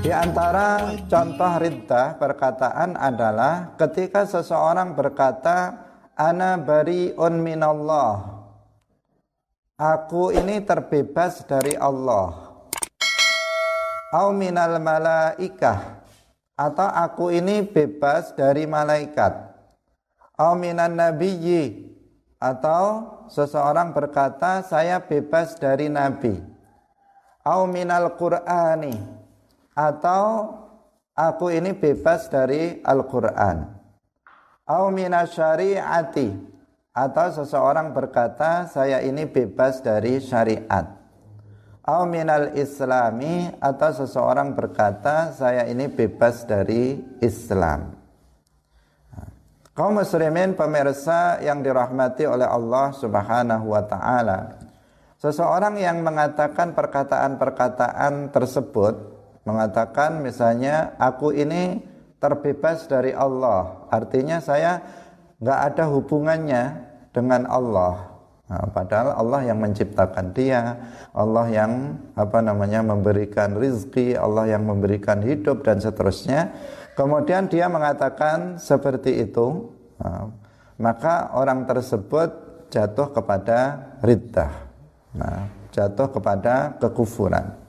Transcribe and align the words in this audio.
Di 0.00 0.08
antara 0.08 0.96
contoh 1.12 1.60
riddah 1.60 2.16
perkataan 2.16 2.96
adalah 2.96 3.76
ketika 3.76 4.24
seseorang 4.24 4.96
berkata 4.96 5.76
ana 6.16 6.56
bariun 6.56 7.36
minallah. 7.36 8.40
Aku 9.76 10.32
ini 10.32 10.64
terbebas 10.64 11.44
dari 11.44 11.76
Allah. 11.76 12.32
Au 14.16 14.32
minal 14.32 14.80
malaikah 14.80 16.00
atau 16.56 16.88
aku 16.88 17.28
ini 17.36 17.60
bebas 17.60 18.32
dari 18.32 18.64
malaikat. 18.64 19.36
Au 20.40 20.56
minan 20.56 20.96
nabiyyi 20.96 21.92
atau 22.40 23.04
seseorang 23.28 23.92
berkata 23.92 24.64
saya 24.64 24.96
bebas 24.96 25.60
dari 25.60 25.92
nabi. 25.92 26.40
Au 27.44 27.68
minal 27.68 28.16
qur'ani 28.16 29.19
atau 29.80 30.52
aku 31.16 31.48
ini 31.48 31.72
bebas 31.72 32.28
dari 32.28 32.84
Al-Qur'an. 32.84 33.80
Au 34.68 34.92
syariati 35.24 36.28
atau 36.92 37.26
seseorang 37.32 37.96
berkata 37.96 38.68
saya 38.68 39.00
ini 39.00 39.24
bebas 39.24 39.80
dari 39.80 40.20
syariat. 40.20 41.00
Au 41.80 42.04
minal 42.04 42.54
islami 42.54 43.48
atau 43.56 43.90
seseorang 44.04 44.52
berkata 44.52 45.32
saya 45.32 45.64
ini 45.64 45.88
bebas 45.88 46.44
dari 46.44 47.00
Islam. 47.24 47.96
Kaum 49.74 49.96
muslimin 49.96 50.52
pemirsa 50.52 51.40
yang 51.40 51.64
dirahmati 51.64 52.28
oleh 52.28 52.44
Allah 52.44 52.92
Subhanahu 52.92 53.72
wa 53.72 53.82
taala. 53.88 54.60
Seseorang 55.16 55.80
yang 55.80 56.04
mengatakan 56.04 56.76
perkataan-perkataan 56.76 58.28
tersebut 58.28 59.09
mengatakan 59.50 60.22
misalnya 60.22 60.94
aku 60.96 61.34
ini 61.34 61.82
terbebas 62.22 62.86
dari 62.86 63.10
Allah. 63.10 63.90
Artinya 63.90 64.38
saya 64.38 64.78
nggak 65.40 65.60
ada 65.72 65.84
hubungannya 65.90 66.62
dengan 67.10 67.48
Allah. 67.48 68.12
Nah, 68.50 68.66
padahal 68.70 69.14
Allah 69.14 69.46
yang 69.46 69.62
menciptakan 69.62 70.34
dia 70.34 70.74
Allah 71.14 71.46
yang 71.54 72.02
apa 72.18 72.42
namanya 72.42 72.82
memberikan 72.82 73.54
rizki 73.54 74.18
Allah 74.18 74.50
yang 74.50 74.66
memberikan 74.66 75.22
hidup 75.22 75.62
dan 75.62 75.78
seterusnya. 75.78 76.50
Kemudian 76.98 77.46
dia 77.46 77.70
mengatakan 77.70 78.58
seperti 78.58 79.22
itu. 79.22 79.70
Nah, 80.02 80.34
maka 80.82 81.30
orang 81.32 81.64
tersebut 81.64 82.30
jatuh 82.74 83.14
kepada 83.14 83.58
riddah. 84.02 84.52
Nah, 85.14 85.46
jatuh 85.70 86.10
kepada 86.10 86.74
kekufuran 86.82 87.59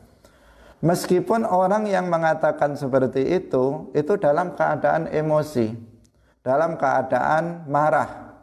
Meskipun 0.82 1.46
orang 1.46 1.86
yang 1.86 2.10
mengatakan 2.10 2.74
seperti 2.74 3.22
itu, 3.22 3.94
itu 3.94 4.18
dalam 4.18 4.58
keadaan 4.58 5.06
emosi, 5.14 5.78
dalam 6.42 6.74
keadaan 6.74 7.70
marah. 7.70 8.34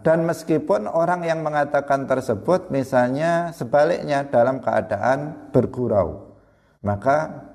Dan 0.00 0.24
meskipun 0.24 0.88
orang 0.88 1.28
yang 1.28 1.44
mengatakan 1.44 2.08
tersebut 2.08 2.72
misalnya 2.72 3.52
sebaliknya 3.52 4.24
dalam 4.24 4.64
keadaan 4.64 5.50
bergurau, 5.52 6.38
maka 6.80 7.50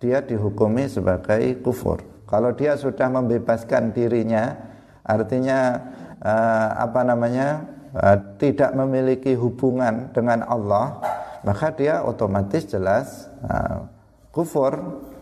dia 0.00 0.22
dihukumi 0.24 0.88
sebagai 0.88 1.58
kufur. 1.60 2.00
Kalau 2.24 2.54
dia 2.54 2.78
sudah 2.78 3.10
membebaskan 3.12 3.92
dirinya, 3.92 4.56
artinya 5.04 5.76
uh, 6.24 6.86
apa 6.88 7.00
namanya 7.04 7.66
uh, 7.92 8.16
tidak 8.40 8.72
memiliki 8.72 9.36
hubungan 9.36 10.08
dengan 10.14 10.46
Allah, 10.48 11.02
maka 11.42 11.74
dia 11.74 12.02
otomatis 12.02 12.66
jelas 12.66 13.30
uh, 13.46 13.86
kufur 14.34 14.74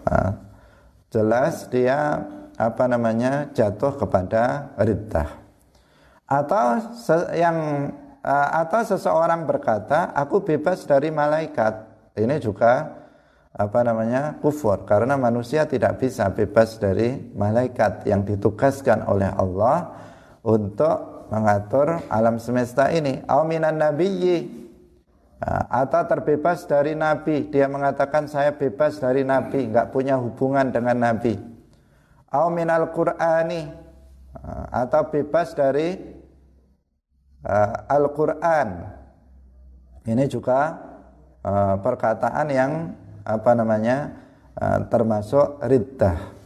uh, 0.08 0.32
jelas 1.10 1.68
dia 1.72 2.24
apa 2.56 2.84
namanya 2.88 3.52
jatuh 3.52 3.94
kepada 4.00 4.72
riddah. 4.80 5.28
Atau 6.26 6.82
yang 7.36 7.56
uh, 8.24 8.48
atau 8.64 8.80
seseorang 8.82 9.46
berkata 9.46 10.10
aku 10.16 10.42
bebas 10.42 10.82
dari 10.88 11.12
malaikat. 11.12 11.94
Ini 12.16 12.40
juga 12.40 12.96
apa 13.52 13.80
namanya 13.84 14.40
kufur. 14.40 14.88
Karena 14.88 15.20
manusia 15.20 15.68
tidak 15.68 16.00
bisa 16.00 16.32
bebas 16.32 16.80
dari 16.80 17.14
malaikat 17.36 18.08
yang 18.08 18.24
ditugaskan 18.24 19.04
oleh 19.04 19.28
Allah 19.30 19.92
untuk 20.42 21.28
mengatur 21.28 22.02
alam 22.08 22.40
semesta 22.40 22.88
ini. 22.88 23.20
Au 23.28 23.44
minan 23.44 23.78
nabiyyi 23.78 24.65
atau 25.46 26.02
terbebas 26.10 26.66
dari 26.66 26.98
Nabi. 26.98 27.46
Dia 27.46 27.70
mengatakan 27.70 28.26
saya 28.26 28.58
bebas 28.58 28.98
dari 28.98 29.22
Nabi. 29.22 29.70
Nggak 29.70 29.94
punya 29.94 30.18
hubungan 30.18 30.74
dengan 30.74 30.98
Nabi. 30.98 31.38
Au 32.34 32.50
minal 32.50 32.90
Qur'ani. 32.90 33.86
Atau 34.74 35.06
bebas 35.14 35.54
dari 35.54 35.96
uh, 37.46 37.72
Al-Qur'an. 37.94 38.68
Ini 40.06 40.24
juga 40.26 40.76
uh, 41.40 41.74
perkataan 41.78 42.46
yang 42.50 42.72
apa 43.26 43.50
namanya 43.54 44.12
uh, 44.58 44.82
termasuk 44.90 45.62
riddah. 45.62 46.36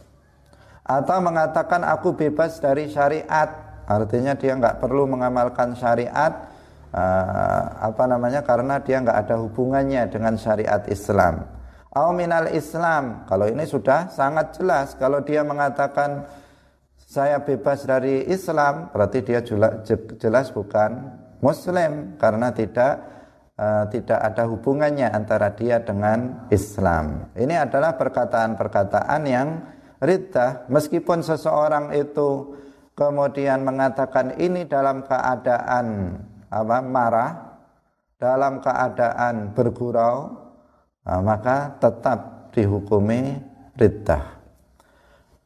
Atau 0.85 1.17
mengatakan 1.25 1.83
aku 1.83 2.13
bebas 2.15 2.61
dari 2.61 2.89
syariat. 2.89 3.81
Artinya 3.85 4.37
dia 4.37 4.55
nggak 4.55 4.79
perlu 4.79 5.09
mengamalkan 5.09 5.75
syariat 5.75 6.50
uh, 6.91 7.63
apa 7.81 8.03
namanya 8.07 8.43
karena 8.43 8.79
dia 8.83 8.99
nggak 8.99 9.19
ada 9.27 9.35
hubungannya 9.39 10.07
dengan 10.11 10.35
syariat 10.35 10.83
Islam. 10.91 11.47
Au 11.91 12.15
minal 12.15 12.51
Islam. 12.55 13.27
Kalau 13.27 13.51
ini 13.51 13.67
sudah 13.67 14.07
sangat 14.11 14.55
jelas 14.55 14.95
kalau 14.95 15.19
dia 15.23 15.43
mengatakan 15.43 16.23
saya 16.95 17.43
bebas 17.43 17.83
dari 17.83 18.23
Islam 18.31 18.87
berarti 18.95 19.19
dia 19.19 19.43
jelas 20.15 20.47
bukan 20.55 21.19
muslim 21.43 22.15
karena 22.15 22.55
tidak 22.55 23.03
uh, 23.59 23.83
tidak 23.91 24.19
ada 24.23 24.47
hubungannya 24.47 25.11
antara 25.11 25.51
dia 25.51 25.83
dengan 25.83 26.47
Islam. 26.47 27.27
Ini 27.35 27.67
adalah 27.67 27.99
perkataan-perkataan 27.99 29.21
yang 29.27 29.59
riddah 29.99 30.71
meskipun 30.71 31.19
seseorang 31.19 31.91
itu 31.91 32.55
kemudian 32.95 33.67
mengatakan 33.67 34.39
ini 34.39 34.63
dalam 34.63 35.03
keadaan 35.03 36.15
apa 36.51 36.83
marah 36.83 37.31
dalam 38.19 38.59
keadaan 38.59 39.55
bergurau 39.55 40.35
nah, 41.07 41.23
maka 41.23 41.79
tetap 41.79 42.51
dihukumi 42.51 43.39
riddah. 43.79 44.43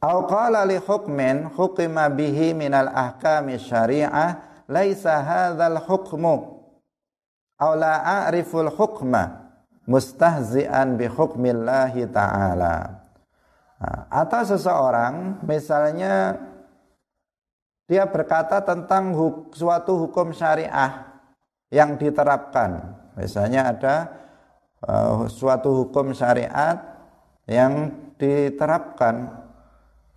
Au 0.02 0.26
qala 0.28 0.66
li 0.68 0.76
hukmin 0.76 1.48
hukima 1.56 2.10
bihi 2.12 2.52
minal 2.52 2.92
ahkami 2.92 3.56
syari'ah 3.56 4.62
laisa 4.68 5.22
hadzal 5.22 5.80
hukmu. 5.86 6.34
Aw 7.56 7.72
la 7.78 7.94
a'riful 8.26 8.68
hukma 8.68 9.54
mustahzi'an 9.88 11.00
bi 11.00 11.08
hukmillahi 11.08 12.04
ta'ala. 12.12 12.74
Nah, 13.76 14.00
atau 14.08 14.42
seseorang 14.44 15.40
misalnya 15.44 16.36
dia 17.86 18.02
berkata 18.10 18.58
tentang 18.66 19.14
huk, 19.14 19.54
suatu 19.54 20.06
hukum 20.06 20.34
syariah 20.34 21.06
yang 21.70 21.94
diterapkan. 21.94 22.98
Misalnya 23.14 23.70
ada 23.70 23.94
uh, 24.82 25.30
suatu 25.30 25.86
hukum 25.86 26.10
syariat 26.10 26.82
yang 27.46 27.94
diterapkan. 28.18 29.30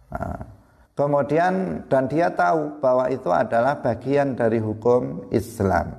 Nah, 0.10 0.42
kemudian 0.98 1.86
dan 1.86 2.10
dia 2.10 2.34
tahu 2.34 2.82
bahwa 2.82 3.06
itu 3.14 3.30
adalah 3.30 3.78
bagian 3.78 4.34
dari 4.34 4.58
hukum 4.58 5.30
Islam. 5.30 5.94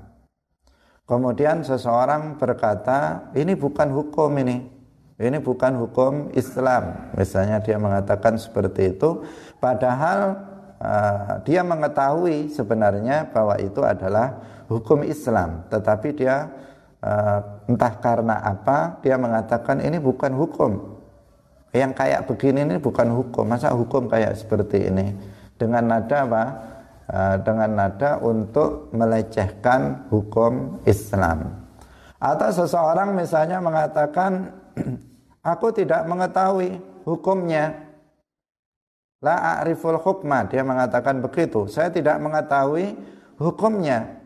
Kemudian 1.07 1.63
seseorang 1.63 2.39
berkata, 2.39 3.31
ini 3.35 3.55
bukan 3.55 3.91
hukum 3.95 4.31
ini. 4.43 4.63
Ini 5.21 5.39
bukan 5.43 5.77
hukum 5.87 6.33
Islam. 6.33 7.13
Misalnya 7.15 7.61
dia 7.61 7.77
mengatakan 7.77 8.39
seperti 8.39 8.95
itu, 8.97 9.21
padahal 9.59 10.50
uh, 10.81 11.39
dia 11.45 11.61
mengetahui 11.61 12.51
sebenarnya 12.51 13.29
bahwa 13.31 13.55
itu 13.61 13.85
adalah 13.85 14.41
hukum 14.67 15.05
Islam, 15.05 15.69
tetapi 15.69 16.17
dia 16.17 16.49
uh, 17.05 17.39
entah 17.69 17.95
karena 18.01 18.41
apa 18.41 18.99
dia 19.05 19.21
mengatakan 19.21 19.85
ini 19.85 20.01
bukan 20.01 20.33
hukum. 20.35 21.01
Yang 21.71 21.93
kayak 22.03 22.21
begini 22.27 22.67
ini 22.67 22.77
bukan 22.83 23.15
hukum. 23.15 23.47
Masa 23.47 23.71
hukum 23.71 24.11
kayak 24.11 24.35
seperti 24.35 24.91
ini? 24.91 25.15
Dengan 25.55 25.87
nada 25.87 26.27
apa? 26.27 26.45
Uh, 27.11 27.37
dengan 27.47 27.71
nada 27.75 28.19
untuk 28.19 28.91
melecehkan 28.91 30.11
hukum 30.11 30.83
Islam. 30.83 31.63
Atau 32.19 32.51
seseorang 32.53 33.15
misalnya 33.15 33.63
mengatakan 33.63 34.51
aku 35.53 35.71
tidak 35.73 36.05
mengetahui 36.11 36.79
hukumnya 37.07 37.90
La 39.21 39.61
a'riful 39.61 40.01
hukma. 40.01 40.49
Dia 40.49 40.65
mengatakan 40.65 41.21
begitu. 41.21 41.69
Saya 41.69 41.93
tidak 41.93 42.17
mengetahui 42.21 42.97
hukumnya. 43.37 44.21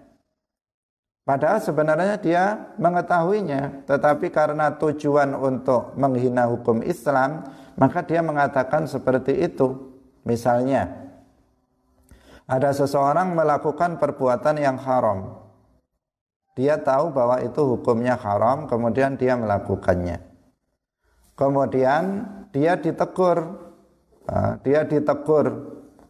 Padahal 1.24 1.56
sebenarnya 1.56 2.20
dia 2.20 2.74
mengetahuinya, 2.76 3.88
tetapi 3.88 4.28
karena 4.28 4.76
tujuan 4.76 5.32
untuk 5.32 5.96
menghina 5.96 6.44
hukum 6.44 6.84
Islam, 6.84 7.48
maka 7.80 8.04
dia 8.04 8.20
mengatakan 8.20 8.84
seperti 8.84 9.32
itu. 9.40 9.96
Misalnya, 10.28 11.04
ada 12.44 12.76
seseorang 12.76 13.32
melakukan 13.32 13.96
perbuatan 13.96 14.60
yang 14.60 14.76
haram. 14.76 15.40
Dia 16.60 16.76
tahu 16.76 17.08
bahwa 17.08 17.40
itu 17.40 17.72
hukumnya 17.72 18.20
haram, 18.20 18.68
kemudian 18.68 19.16
dia 19.16 19.32
melakukannya. 19.34 20.20
Kemudian 21.34 22.28
dia 22.52 22.76
ditegur, 22.76 23.63
dia 24.64 24.88
ditegur 24.88 25.46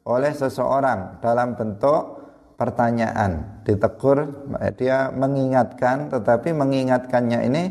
oleh 0.04 0.32
seseorang 0.32 1.18
dalam 1.18 1.58
bentuk 1.58 2.22
pertanyaan. 2.54 3.62
Ditegur 3.66 4.50
dia 4.78 5.10
mengingatkan 5.10 6.12
tetapi 6.12 6.54
mengingatkannya 6.54 7.40
ini 7.48 7.62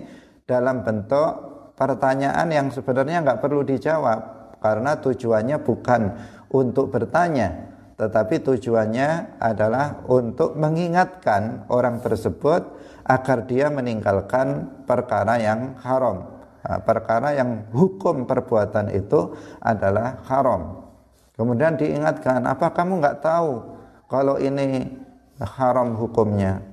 dalam 0.44 0.84
bentuk 0.84 1.54
pertanyaan 1.80 2.48
yang 2.51 2.68
sebenarnya 2.69 3.24
nggak 3.24 3.42
perlu 3.42 3.63
dijawab 3.63 4.19
karena 4.60 5.00
tujuannya 5.00 5.57
bukan 5.63 6.01
untuk 6.54 6.94
bertanya 6.94 7.74
tetapi 7.94 8.42
tujuannya 8.42 9.38
adalah 9.38 10.01
untuk 10.10 10.57
mengingatkan 10.57 11.69
orang 11.69 12.01
tersebut 12.01 12.66
agar 13.06 13.46
dia 13.46 13.69
meninggalkan 13.69 14.81
perkara 14.89 15.38
yang 15.38 15.78
haram 15.81 16.33
perkara 16.63 17.36
yang 17.36 17.68
hukum 17.75 18.24
perbuatan 18.24 18.88
itu 18.95 19.36
adalah 19.60 20.24
haram. 20.31 20.88
Kemudian 21.36 21.75
diingatkan 21.75 22.45
apa 22.48 22.71
kamu 22.71 23.04
nggak 23.04 23.19
tahu 23.19 23.51
kalau 24.07 24.39
ini 24.39 24.88
haram 25.44 25.98
hukumnya? 26.00 26.63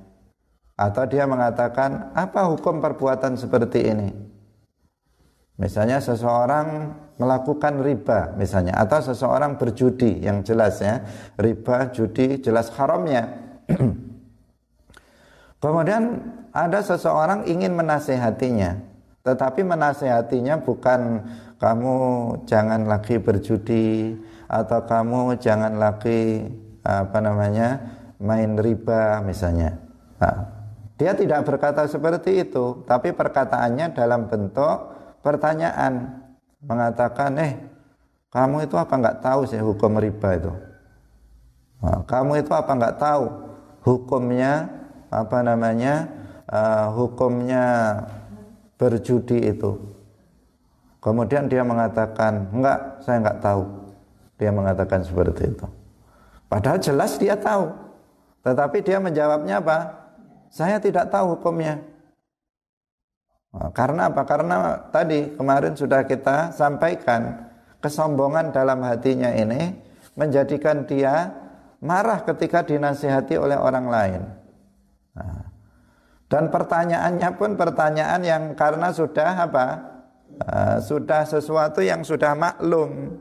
Atau 0.79 1.05
dia 1.11 1.27
mengatakan 1.27 2.15
apa 2.15 2.47
hukum 2.47 2.79
perbuatan 2.79 3.35
seperti 3.35 3.91
ini? 3.91 4.09
Misalnya 5.59 6.01
seseorang 6.01 6.97
melakukan 7.21 7.85
riba 7.85 8.33
misalnya 8.33 8.73
atau 8.81 8.97
seseorang 8.97 9.59
berjudi 9.59 10.23
yang 10.23 10.41
jelas 10.41 10.81
ya. 10.81 11.03
Riba 11.37 11.91
judi 11.93 12.39
jelas 12.41 12.71
haramnya. 12.73 13.29
Kemudian 15.61 16.03
ada 16.49 16.79
seseorang 16.81 17.45
ingin 17.45 17.77
menasehatinya 17.77 18.90
tetapi 19.21 19.61
menasehatinya 19.61 20.65
bukan 20.65 21.25
kamu 21.61 21.95
jangan 22.49 22.89
lagi 22.89 23.21
berjudi 23.21 24.17
atau 24.49 24.81
kamu 24.83 25.37
jangan 25.37 25.77
lagi 25.77 26.49
apa 26.81 27.17
namanya 27.21 27.77
main 28.17 28.57
riba 28.57 29.21
misalnya. 29.21 29.77
Nah, 30.17 30.37
dia 30.97 31.13
tidak 31.17 31.45
berkata 31.45 31.85
seperti 31.85 32.45
itu, 32.45 32.85
tapi 32.85 33.13
perkataannya 33.13 33.93
dalam 33.93 34.29
bentuk 34.29 34.93
pertanyaan 35.21 36.21
mengatakan, 36.61 37.37
eh 37.41 37.53
kamu 38.29 38.69
itu 38.69 38.77
apa 38.77 38.93
nggak 38.97 39.19
tahu 39.21 39.41
sih 39.49 39.61
hukum 39.61 39.97
riba 39.97 40.29
itu? 40.37 40.53
Nah, 41.81 42.05
kamu 42.05 42.45
itu 42.45 42.53
apa 42.53 42.71
nggak 42.73 42.97
tahu 43.01 43.25
hukumnya 43.81 44.69
apa 45.09 45.41
namanya 45.41 46.05
uh, 46.45 46.93
hukumnya 46.93 47.65
berjudi 48.81 49.53
itu? 49.53 49.77
Kemudian 50.97 51.45
dia 51.45 51.61
mengatakan, 51.61 52.49
enggak, 52.49 53.05
saya 53.05 53.21
enggak 53.21 53.37
tahu. 53.41 53.63
Dia 54.41 54.49
mengatakan 54.49 55.05
seperti 55.05 55.53
itu. 55.53 55.67
Padahal 56.49 56.81
jelas 56.81 57.21
dia 57.21 57.37
tahu. 57.37 57.69
Tetapi 58.41 58.81
dia 58.81 58.97
menjawabnya 58.97 59.61
apa? 59.61 59.77
Saya 60.49 60.81
tidak 60.81 61.13
tahu 61.13 61.37
hukumnya. 61.37 61.77
Nah, 63.53 63.69
karena 63.69 64.09
apa? 64.09 64.21
Karena 64.25 64.55
tadi 64.89 65.37
kemarin 65.37 65.77
sudah 65.77 66.01
kita 66.09 66.49
sampaikan 66.57 67.51
kesombongan 67.83 68.49
dalam 68.49 68.81
hatinya 68.81 69.29
ini 69.29 69.77
menjadikan 70.17 70.89
dia 70.89 71.29
marah 71.83 72.23
ketika 72.23 72.65
dinasihati 72.65 73.35
oleh 73.35 73.57
orang 73.57 73.85
lain. 73.89 74.21
Nah, 75.17 75.50
dan 76.31 76.47
pertanyaannya 76.47 77.29
pun 77.35 77.59
pertanyaan 77.59 78.23
yang 78.23 78.43
karena 78.55 78.95
sudah 78.95 79.51
apa? 79.51 79.67
Uh, 80.39 80.77
sudah 80.79 81.27
sesuatu 81.27 81.83
yang 81.83 82.07
sudah 82.07 82.31
maklum. 82.33 83.19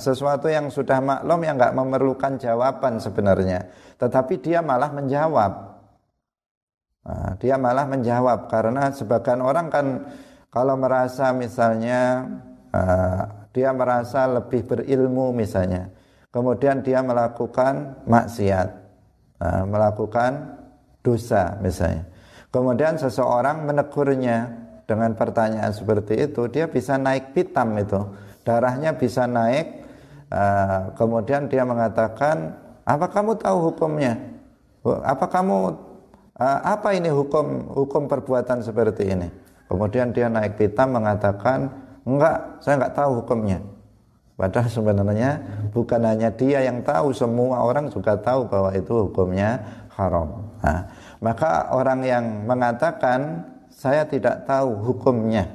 Sesuatu 0.00 0.48
yang 0.48 0.72
sudah 0.72 0.96
maklum 0.96 1.44
yang 1.44 1.60
nggak 1.60 1.76
memerlukan 1.76 2.40
jawaban 2.40 2.96
sebenarnya, 2.96 3.68
tetapi 4.00 4.40
dia 4.40 4.64
malah 4.64 4.88
menjawab. 4.88 5.52
Nah, 7.04 7.36
dia 7.36 7.60
malah 7.60 7.84
menjawab. 7.84 8.48
Karena 8.48 8.88
sebagian 8.88 9.44
orang 9.44 9.68
kan 9.68 10.08
kalau 10.48 10.72
merasa 10.80 11.36
misalnya 11.36 12.24
uh, 12.72 13.28
dia 13.52 13.68
merasa 13.76 14.24
lebih 14.24 14.64
berilmu 14.64 15.36
misalnya, 15.36 15.92
kemudian 16.32 16.80
dia 16.80 17.04
melakukan 17.04 18.08
maksiat, 18.08 18.68
uh, 19.44 19.68
melakukan 19.68 20.64
dosa 21.04 21.60
misalnya, 21.60 22.08
kemudian 22.50 22.96
seseorang 22.96 23.64
menegurnya 23.64 24.68
dengan 24.88 25.12
pertanyaan 25.12 25.72
seperti 25.72 26.28
itu, 26.28 26.48
dia 26.48 26.64
bisa 26.64 26.96
naik 26.96 27.36
pitam 27.36 27.76
itu. 27.76 28.00
Darahnya 28.40 28.96
bisa 28.96 29.28
naik 29.28 29.84
uh, 30.32 30.96
kemudian 30.96 31.52
dia 31.52 31.68
mengatakan 31.68 32.56
apa 32.88 33.06
kamu 33.12 33.36
tahu 33.36 33.72
hukumnya? 33.72 34.16
Apa 35.04 35.28
kamu 35.28 35.76
uh, 36.40 36.60
apa 36.64 36.96
ini 36.96 37.12
hukum 37.12 37.76
hukum 37.76 38.08
perbuatan 38.08 38.64
seperti 38.64 39.12
ini? 39.12 39.28
Kemudian 39.68 40.16
dia 40.16 40.32
naik 40.32 40.56
pitam 40.56 40.96
mengatakan 40.96 41.68
enggak 42.08 42.64
saya 42.64 42.80
enggak 42.80 42.96
tahu 42.96 43.20
hukumnya. 43.20 43.60
Padahal 44.38 44.70
sebenarnya 44.70 45.30
bukan 45.74 46.00
hanya 46.06 46.30
dia 46.32 46.62
yang 46.62 46.80
tahu 46.80 47.10
semua 47.12 47.58
orang 47.60 47.90
juga 47.92 48.16
tahu 48.16 48.48
bahwa 48.48 48.70
itu 48.72 49.10
hukumnya 49.10 49.60
haram. 49.98 50.46
Nah, 50.62 50.86
maka 51.18 51.74
orang 51.74 52.00
yang 52.06 52.24
mengatakan 52.46 53.44
saya 53.70 54.06
tidak 54.06 54.46
tahu 54.46 54.74
hukumnya 54.82 55.46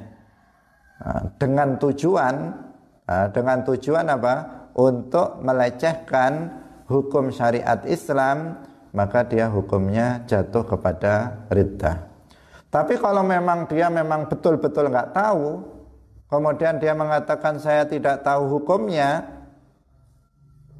nah, 1.00 1.28
dengan 1.36 1.76
tujuan 1.80 2.64
Ah, 3.04 3.28
dengan 3.28 3.60
tujuan 3.68 4.08
apa? 4.08 4.34
Untuk 4.74 5.44
melecehkan 5.44 6.50
hukum 6.88 7.28
syariat 7.28 7.84
Islam, 7.84 8.64
maka 8.96 9.22
dia 9.28 9.52
hukumnya 9.52 10.24
jatuh 10.24 10.64
kepada 10.64 11.46
ridha. 11.52 12.10
Tapi 12.72 12.98
kalau 12.98 13.22
memang 13.22 13.70
dia 13.70 13.92
memang 13.92 14.26
betul-betul 14.26 14.88
nggak 14.88 15.14
tahu, 15.14 15.62
kemudian 16.32 16.80
dia 16.80 16.96
mengatakan 16.96 17.60
saya 17.60 17.84
tidak 17.86 18.24
tahu 18.24 18.50
hukumnya, 18.58 19.22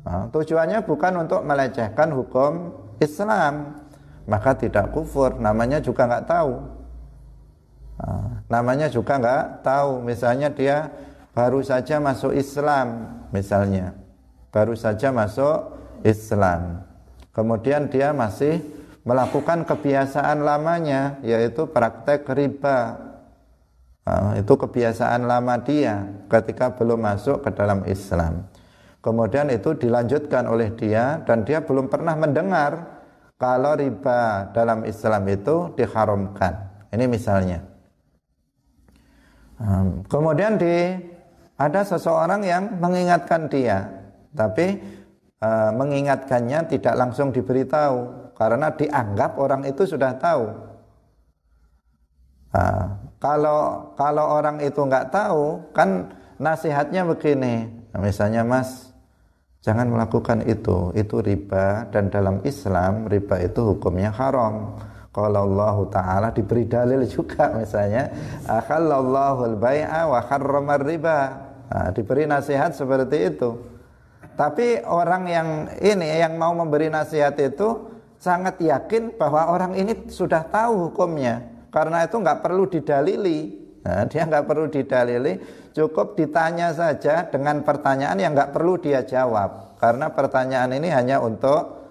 nah, 0.02 0.26
tujuannya 0.32 0.80
bukan 0.82 1.28
untuk 1.28 1.44
melecehkan 1.44 2.08
hukum 2.10 2.72
Islam, 2.98 3.83
maka 4.24 4.56
tidak 4.56 4.90
kufur, 4.90 5.36
namanya 5.36 5.80
juga 5.80 6.08
nggak 6.08 6.26
tahu. 6.26 6.54
Nah, 7.94 8.42
namanya 8.50 8.90
juga 8.90 9.20
nggak 9.20 9.62
tahu, 9.62 10.02
misalnya 10.02 10.48
dia 10.50 10.90
baru 11.34 11.60
saja 11.60 11.98
masuk 11.98 12.32
Islam 12.34 13.20
misalnya. 13.34 13.94
Baru 14.54 14.78
saja 14.78 15.10
masuk 15.10 15.74
Islam. 16.06 16.86
Kemudian 17.34 17.90
dia 17.90 18.14
masih 18.14 18.62
melakukan 19.02 19.66
kebiasaan 19.66 20.46
lamanya 20.46 21.18
yaitu 21.26 21.66
praktek 21.66 22.22
riba. 22.30 22.96
Nah, 24.04 24.36
itu 24.36 24.52
kebiasaan 24.54 25.24
lama 25.24 25.58
dia 25.64 26.06
ketika 26.28 26.70
belum 26.76 27.02
masuk 27.02 27.42
ke 27.42 27.50
dalam 27.56 27.82
Islam. 27.88 28.46
Kemudian 29.00 29.50
itu 29.52 29.76
dilanjutkan 29.76 30.48
oleh 30.48 30.72
dia 30.76 31.20
dan 31.26 31.44
dia 31.44 31.60
belum 31.60 31.90
pernah 31.90 32.16
mendengar 32.16 32.93
kalau 33.34 33.74
riba 33.74 34.50
dalam 34.54 34.86
Islam 34.86 35.26
itu 35.26 35.74
diharamkan. 35.74 36.86
Ini 36.94 37.04
misalnya. 37.10 37.58
Kemudian 40.06 40.58
di 40.58 40.94
ada 41.54 41.86
seseorang 41.86 42.42
yang 42.42 42.78
mengingatkan 42.82 43.46
dia, 43.46 43.86
tapi 44.34 44.82
e, 45.38 45.48
mengingatkannya 45.70 46.66
tidak 46.66 46.94
langsung 46.98 47.30
diberitahu 47.30 48.30
karena 48.34 48.74
dianggap 48.74 49.38
orang 49.38 49.62
itu 49.62 49.86
sudah 49.86 50.18
tahu. 50.18 50.50
Nah, 52.54 52.98
kalau 53.22 53.90
kalau 53.94 54.26
orang 54.38 54.58
itu 54.62 54.78
nggak 54.78 55.14
tahu, 55.14 55.62
kan 55.70 56.10
nasihatnya 56.42 57.06
begini, 57.06 57.70
nah, 57.94 58.02
misalnya 58.02 58.42
Mas, 58.42 58.93
jangan 59.64 59.88
melakukan 59.88 60.44
itu, 60.44 60.92
itu 60.92 61.24
riba. 61.24 61.88
Dan 61.88 62.12
dalam 62.12 62.44
Islam 62.44 63.08
riba 63.08 63.40
itu 63.40 63.74
hukumnya 63.74 64.12
haram. 64.12 64.76
Kalau 65.14 65.46
Allah 65.46 65.76
Ta'ala 65.88 66.28
diberi 66.30 66.68
dalil 66.68 67.08
juga 67.08 67.48
misalnya. 67.58 68.12
Akhallallahu 68.44 69.56
al-bai'a 69.56 70.04
wa 70.04 70.20
harramar 70.20 70.84
riba. 70.84 71.18
Nah, 71.64 71.90
Diberi 71.96 72.28
nasihat 72.28 72.76
seperti 72.76 73.32
itu. 73.32 73.50
Tapi 74.34 74.82
orang 74.84 75.24
yang 75.30 75.48
ini 75.80 76.20
yang 76.20 76.36
mau 76.36 76.52
memberi 76.52 76.90
nasihat 76.90 77.38
itu 77.38 77.88
sangat 78.18 78.58
yakin 78.58 79.14
bahwa 79.14 79.48
orang 79.48 79.72
ini 79.78 80.10
sudah 80.10 80.44
tahu 80.50 80.90
hukumnya. 80.90 81.66
Karena 81.70 82.06
itu 82.06 82.18
nggak 82.18 82.42
perlu 82.42 82.66
didalili 82.66 83.63
nah, 83.84 84.08
dia 84.08 84.24
nggak 84.24 84.44
perlu 84.48 84.66
didalili 84.72 85.38
cukup 85.76 86.16
ditanya 86.16 86.72
saja 86.72 87.28
dengan 87.28 87.60
pertanyaan 87.60 88.18
yang 88.18 88.32
nggak 88.32 88.50
perlu 88.56 88.80
dia 88.80 89.04
jawab. 89.04 89.76
Karena 89.78 90.08
pertanyaan 90.08 90.72
ini 90.72 90.88
hanya 90.88 91.20
untuk 91.20 91.84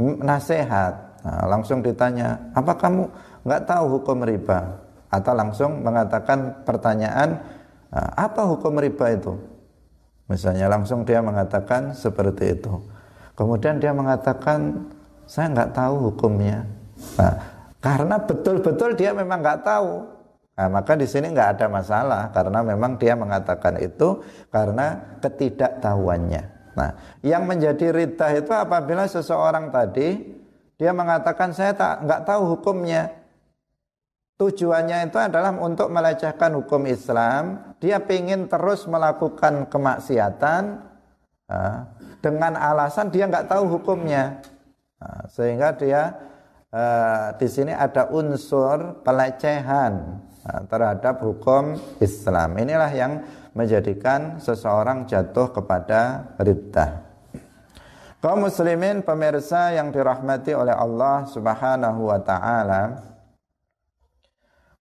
nasihat. 0.00 1.22
Nah, 1.22 1.44
langsung 1.46 1.78
ditanya 1.84 2.50
apa 2.50 2.74
kamu 2.74 3.06
nggak 3.46 3.62
tahu 3.62 3.84
hukum 4.00 4.26
riba? 4.26 4.82
Atau 5.12 5.36
langsung 5.36 5.84
mengatakan 5.84 6.64
pertanyaan 6.66 7.38
nah, 7.92 8.10
apa 8.16 8.42
hukum 8.48 8.80
riba 8.80 9.06
itu? 9.14 9.38
Misalnya 10.26 10.66
langsung 10.72 11.04
dia 11.04 11.20
mengatakan 11.20 11.92
seperti 11.92 12.56
itu. 12.56 12.72
Kemudian 13.36 13.76
dia 13.78 13.92
mengatakan 13.92 14.88
saya 15.28 15.52
nggak 15.52 15.72
tahu 15.76 16.10
hukumnya. 16.10 16.64
Nah, 17.20 17.36
karena 17.82 18.16
betul-betul 18.16 18.96
dia 18.96 19.12
memang 19.12 19.44
nggak 19.44 19.62
tahu. 19.62 20.21
Nah, 20.52 20.68
maka 20.68 20.92
di 21.00 21.08
sini 21.08 21.32
nggak 21.32 21.56
ada 21.58 21.66
masalah 21.72 22.22
karena 22.28 22.60
memang 22.60 23.00
dia 23.00 23.16
mengatakan 23.16 23.80
itu 23.80 24.20
karena 24.52 25.16
ketidaktahuannya. 25.24 26.42
Nah, 26.76 26.90
yang 27.24 27.48
menjadi 27.48 27.88
rita 27.88 28.28
itu 28.36 28.52
apabila 28.52 29.08
seseorang 29.08 29.72
tadi 29.72 30.20
dia 30.76 30.92
mengatakan 30.92 31.56
saya 31.56 31.72
tak 31.72 32.04
nggak 32.04 32.22
tahu 32.28 32.56
hukumnya. 32.56 33.16
Tujuannya 34.36 35.08
itu 35.08 35.16
adalah 35.22 35.54
untuk 35.56 35.88
melecehkan 35.88 36.52
hukum 36.58 36.84
Islam. 36.84 37.76
Dia 37.80 38.02
ingin 38.02 38.50
terus 38.50 38.84
melakukan 38.84 39.70
kemaksiatan 39.72 40.62
nah, 41.48 41.76
dengan 42.20 42.60
alasan 42.60 43.08
dia 43.08 43.24
nggak 43.24 43.48
tahu 43.48 43.80
hukumnya. 43.80 44.44
Nah, 45.00 45.32
sehingga 45.32 45.72
dia 45.80 46.12
uh, 46.74 47.32
di 47.40 47.48
sini 47.48 47.72
ada 47.72 48.12
unsur 48.12 49.00
pelecehan 49.00 50.20
Nah, 50.42 50.66
terhadap 50.66 51.22
hukum 51.22 51.78
Islam. 52.02 52.58
Inilah 52.58 52.90
yang 52.90 53.22
menjadikan 53.54 54.42
seseorang 54.42 55.06
jatuh 55.06 55.54
kepada 55.54 56.34
riddah. 56.42 56.98
Kaum 58.18 58.46
muslimin 58.46 59.06
pemirsa 59.06 59.74
yang 59.74 59.94
dirahmati 59.94 60.54
oleh 60.54 60.74
Allah 60.74 61.26
Subhanahu 61.30 62.10
wa 62.10 62.18
taala. 62.22 62.82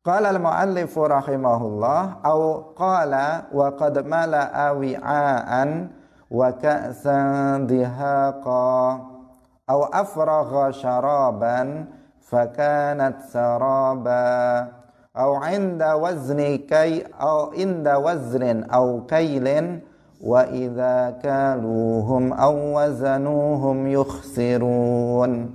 Qala 0.01 0.33
al-muallif 0.33 0.97
rahimahullah 0.97 2.25
au 2.25 2.73
qala 2.73 3.45
wa 3.53 3.69
qad 3.77 4.01
mala'a 4.01 4.73
wi'aan 4.73 5.93
wa 6.25 6.49
ka'san 6.57 7.69
dihaqa 7.69 8.73
au 9.69 9.81
afragha 9.93 10.73
syaraban 10.73 11.85
fakanat 12.17 13.29
saraba 13.29 14.25
au 15.13 15.43
inda 15.43 15.99
wazni 15.99 16.63
kai 16.63 17.03
au 17.19 17.51
inda 17.53 17.99
waznin 17.99 18.63
au 18.69 19.03
kailin 19.07 19.81
wa 20.21 20.47
idza 20.47 21.19
kaluhum 21.21 22.31
au 22.31 22.73
wazanuhum 22.73 23.87
yukhsirun. 23.87 25.51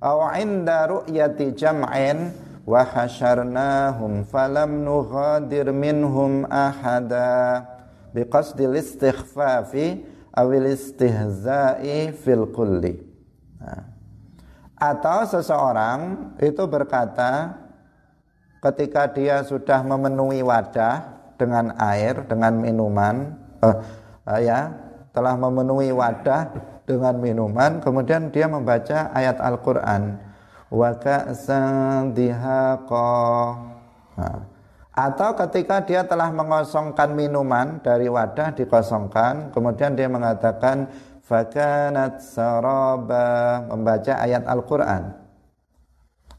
Au 0.00 0.20
inda 0.38 0.86
ru'yati 0.86 1.52
jam'in 1.52 2.30
wa 2.66 2.84
hasyarnahum 2.84 4.24
falam 4.24 4.84
nughadir 4.84 5.72
minhum 5.72 6.46
ahada. 6.50 7.66
Biqasdil 8.14 8.76
istighfafi 8.76 10.04
awil 10.36 10.66
istihza'i 10.70 12.12
fil 12.12 12.46
kulli. 12.54 13.02
Nah. 13.58 13.92
atau 14.82 15.22
seseorang 15.30 16.34
itu 16.42 16.66
berkata 16.66 17.61
ketika 18.62 19.10
dia 19.10 19.42
sudah 19.42 19.82
memenuhi 19.82 20.40
wadah 20.46 21.02
dengan 21.34 21.74
air, 21.82 22.22
dengan 22.30 22.54
minuman, 22.62 23.34
eh, 23.58 23.76
eh, 24.30 24.40
ya, 24.46 24.70
telah 25.10 25.34
memenuhi 25.34 25.90
wadah 25.90 26.54
dengan 26.86 27.18
minuman, 27.18 27.82
kemudian 27.82 28.30
dia 28.30 28.46
membaca 28.46 29.10
ayat 29.10 29.42
Al-Qur'an. 29.42 30.22
Wa 30.72 30.94
nah. 34.16 34.38
Atau 34.92 35.30
ketika 35.36 35.84
dia 35.84 36.04
telah 36.04 36.28
mengosongkan 36.32 37.12
minuman 37.12 37.80
dari 37.80 38.08
wadah 38.08 38.56
dikosongkan, 38.56 39.52
kemudian 39.52 39.96
dia 39.96 40.08
mengatakan 40.08 40.88
fakanat 41.24 42.20
membaca 43.68 44.12
ayat 44.20 44.44
Al-Qur'an 44.48 45.21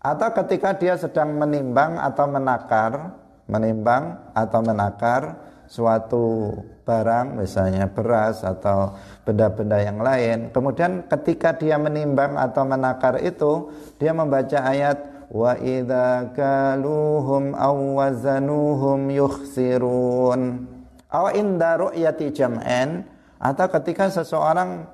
atau 0.03 0.29
ketika 0.43 0.75
dia 0.75 0.99
sedang 0.99 1.39
menimbang 1.39 1.95
atau 1.95 2.27
menakar 2.27 3.15
menimbang 3.47 4.19
atau 4.35 4.59
menakar 4.59 5.39
suatu 5.65 6.51
barang 6.83 7.39
misalnya 7.39 7.87
beras 7.87 8.43
atau 8.43 8.93
benda-benda 9.23 9.79
yang 9.79 10.03
lain 10.03 10.51
kemudian 10.51 11.07
ketika 11.07 11.55
dia 11.55 11.79
menimbang 11.79 12.35
atau 12.35 12.67
menakar 12.67 13.23
itu 13.23 13.71
dia 13.95 14.11
membaca 14.11 14.59
ayat 14.59 15.13
wa 15.33 15.57
idza 15.57 16.29
kaluhum 16.37 17.57
aw 17.57 17.73
wazanuhum 17.73 19.09
yukhsirun. 19.09 20.69
Aw 21.09 21.25
inda 21.33 21.81
ru'yati 21.81 22.29
jam'an 22.29 23.05
atau 23.41 23.67
ketika 23.69 24.13
seseorang 24.13 24.85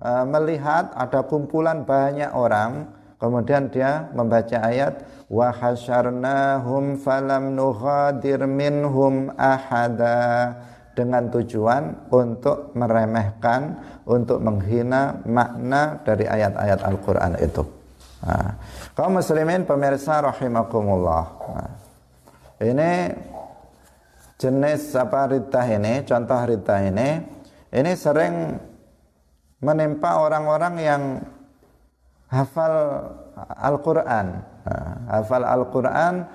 uh, 0.00 0.24
melihat 0.24 0.92
ada 0.96 1.24
kumpulan 1.28 1.84
banyak 1.84 2.32
orang, 2.32 2.88
kemudian 3.26 3.66
dia 3.74 4.06
membaca 4.14 4.62
ayat 4.62 5.02
wa 5.26 5.50
hasyarnahum 5.50 7.02
falam 7.02 7.58
nughadir 7.58 8.46
minhum 8.46 9.34
ahada 9.34 10.54
dengan 10.94 11.28
tujuan 11.28 12.08
untuk 12.14 12.72
meremehkan, 12.72 13.82
untuk 14.06 14.38
menghina 14.38 15.20
makna 15.26 15.98
dari 16.06 16.24
ayat-ayat 16.24 16.80
Al-Quran 16.86 17.32
itu. 17.42 17.62
Nah, 18.22 18.56
kaum 18.94 19.18
muslimin 19.18 19.68
pemirsa 19.68 20.22
rahimakumullah. 20.24 21.24
Nah, 21.52 21.70
ini 22.62 22.92
jenis 24.40 24.94
apa 24.96 25.34
ritah 25.34 25.66
ini, 25.68 26.00
contoh 26.06 26.38
ritah 26.48 26.80
ini 26.80 27.08
ini 27.76 27.92
sering 27.92 28.56
menimpa 29.60 30.24
orang-orang 30.24 30.74
yang 30.80 31.02
hafal 32.30 32.74
Al-Quran. 33.36 34.26
Nah, 34.66 34.92
hafal 35.12 35.44
Al-Quran 35.46 36.26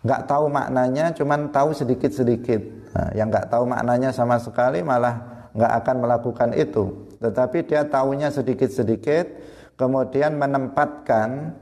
nggak 0.00 0.22
tahu 0.24 0.48
maknanya 0.48 1.12
cuman 1.12 1.52
tahu 1.52 1.76
sedikit-sedikit. 1.76 2.62
Nah, 2.96 3.08
yang 3.12 3.28
nggak 3.28 3.52
tahu 3.52 3.68
maknanya 3.68 4.10
sama 4.14 4.40
sekali 4.40 4.80
malah 4.80 5.48
nggak 5.52 5.72
akan 5.84 5.96
melakukan 6.00 6.50
itu. 6.56 7.10
Tetapi 7.20 7.68
dia 7.68 7.84
tahunya 7.84 8.32
sedikit-sedikit 8.32 9.26
kemudian 9.76 10.40
menempatkan 10.40 11.52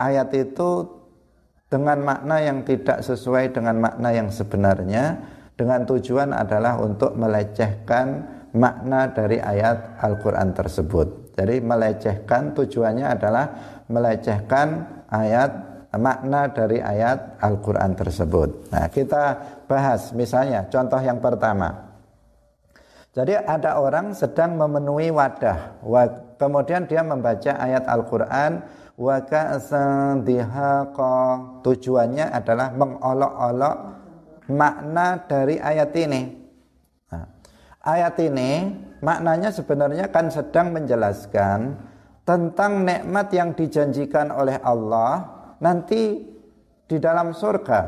ayat 0.00 0.32
itu 0.32 0.88
dengan 1.72 2.04
makna 2.04 2.36
yang 2.40 2.64
tidak 2.68 3.00
sesuai 3.00 3.56
dengan 3.56 3.80
makna 3.80 4.12
yang 4.12 4.28
sebenarnya 4.28 5.24
dengan 5.56 5.88
tujuan 5.88 6.36
adalah 6.36 6.76
untuk 6.80 7.16
melecehkan 7.16 8.28
makna 8.52 9.08
dari 9.08 9.40
ayat 9.40 9.96
Al-Quran 10.00 10.52
tersebut. 10.52 11.21
Jadi 11.32 11.64
melecehkan 11.64 12.52
tujuannya 12.52 13.06
adalah 13.08 13.46
melecehkan 13.88 14.68
ayat 15.08 15.50
makna 15.96 16.48
dari 16.48 16.80
ayat 16.80 17.40
Al-Quran 17.40 17.92
tersebut. 17.92 18.72
Nah 18.72 18.88
kita 18.88 19.24
bahas 19.68 20.12
misalnya 20.16 20.68
contoh 20.68 21.00
yang 21.00 21.20
pertama. 21.20 21.92
Jadi 23.12 23.36
ada 23.36 23.76
orang 23.76 24.16
sedang 24.16 24.56
memenuhi 24.56 25.12
wadah, 25.12 25.84
kemudian 26.40 26.88
dia 26.88 27.04
membaca 27.04 27.60
ayat 27.60 27.84
Al-Quran 27.84 28.64
wa 28.96 29.20
tujuannya 31.60 32.26
adalah 32.32 32.72
mengolok-olok 32.72 33.76
makna 34.48 35.28
dari 35.28 35.60
ayat 35.60 35.92
ini. 35.92 36.41
Ayat 37.82 38.14
ini 38.22 38.70
maknanya 39.02 39.50
sebenarnya 39.50 40.06
kan 40.14 40.30
sedang 40.30 40.70
menjelaskan 40.70 41.74
tentang 42.22 42.86
nikmat 42.86 43.28
yang 43.34 43.50
dijanjikan 43.58 44.30
oleh 44.30 44.54
Allah 44.62 45.26
nanti 45.58 46.22
di 46.86 46.96
dalam 47.02 47.34
surga 47.34 47.80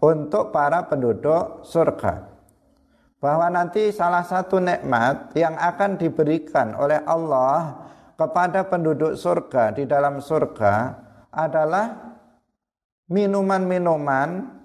untuk 0.00 0.48
para 0.56 0.88
penduduk 0.88 1.68
surga. 1.68 2.32
Bahwa 3.20 3.46
nanti 3.52 3.92
salah 3.92 4.24
satu 4.24 4.58
nikmat 4.58 5.36
yang 5.38 5.54
akan 5.54 6.00
diberikan 6.00 6.74
oleh 6.74 7.04
Allah 7.06 7.86
kepada 8.16 8.66
penduduk 8.66 9.14
surga 9.14 9.76
di 9.76 9.84
dalam 9.86 10.18
surga 10.18 10.74
adalah 11.30 12.16
minuman-minuman 13.06 14.58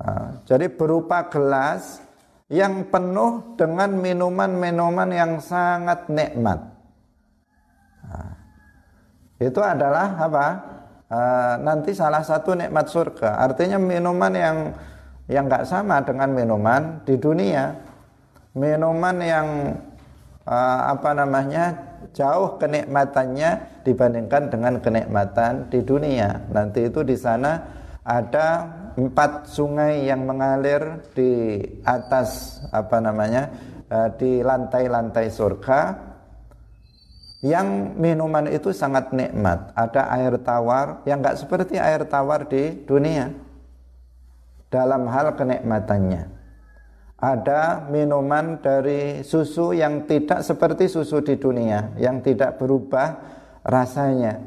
Nah, 0.00 0.40
jadi 0.48 0.72
berupa 0.72 1.28
gelas 1.28 2.00
yang 2.50 2.90
penuh 2.90 3.54
dengan 3.54 3.94
minuman-minuman 3.94 5.08
yang 5.14 5.38
sangat 5.38 6.10
nikmat. 6.10 6.58
Nah, 8.02 8.34
itu 9.38 9.60
adalah 9.62 10.18
apa? 10.18 10.46
Uh, 11.10 11.54
nanti 11.62 11.94
salah 11.94 12.22
satu 12.26 12.58
nikmat 12.58 12.90
surga. 12.90 13.38
Artinya 13.38 13.78
minuman 13.78 14.34
yang 14.34 14.56
yang 15.30 15.46
nggak 15.46 15.66
sama 15.66 16.02
dengan 16.02 16.34
minuman 16.34 17.02
di 17.06 17.14
dunia. 17.14 17.70
Minuman 18.58 19.16
yang 19.22 19.46
uh, 20.42 20.80
apa 20.90 21.10
namanya 21.14 21.90
jauh 22.10 22.58
kenikmatannya 22.58 23.82
dibandingkan 23.86 24.50
dengan 24.50 24.82
kenikmatan 24.82 25.70
di 25.70 25.86
dunia. 25.86 26.50
Nanti 26.50 26.90
itu 26.90 27.06
di 27.06 27.14
sana 27.14 27.62
ada 28.02 28.66
empat 28.98 29.46
sungai 29.50 30.06
yang 30.08 30.26
mengalir 30.26 31.04
di 31.14 31.60
atas 31.84 32.58
apa 32.74 32.98
namanya 32.98 33.50
uh, 33.90 34.08
di 34.16 34.40
lantai-lantai 34.40 35.28
surga 35.28 36.10
yang 37.40 37.96
minuman 37.96 38.52
itu 38.52 38.68
sangat 38.70 39.16
nikmat. 39.16 39.72
Ada 39.72 40.12
air 40.12 40.36
tawar 40.44 41.00
yang 41.08 41.24
nggak 41.24 41.40
seperti 41.40 41.80
air 41.80 42.04
tawar 42.04 42.44
di 42.44 42.84
dunia 42.84 43.32
dalam 44.68 45.08
hal 45.08 45.34
kenikmatannya. 45.34 46.40
Ada 47.20 47.84
minuman 47.92 48.64
dari 48.64 49.20
susu 49.20 49.76
yang 49.76 50.08
tidak 50.08 50.40
seperti 50.40 50.88
susu 50.88 51.20
di 51.20 51.36
dunia, 51.36 51.92
yang 52.00 52.24
tidak 52.24 52.56
berubah 52.56 53.20
rasanya. 53.60 54.40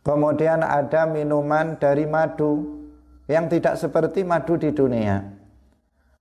Kemudian 0.00 0.64
ada 0.64 1.04
minuman 1.04 1.76
dari 1.76 2.08
madu 2.08 2.80
yang 3.28 3.46
tidak 3.52 3.76
seperti 3.76 4.24
madu 4.24 4.56
di 4.56 4.72
dunia. 4.72 5.20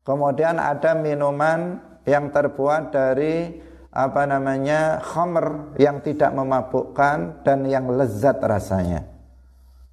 Kemudian 0.03 0.59
ada 0.59 0.95
minuman 0.95 1.79
yang 2.03 2.33
terbuat 2.33 2.91
dari 2.91 3.55
apa 3.89 4.23
namanya 4.29 5.01
khamr 5.01 5.77
yang 5.81 6.01
tidak 6.05 6.29
memabukkan 6.33 7.41
dan 7.41 7.65
yang 7.65 7.89
lezat 7.89 8.37
rasanya 8.37 9.01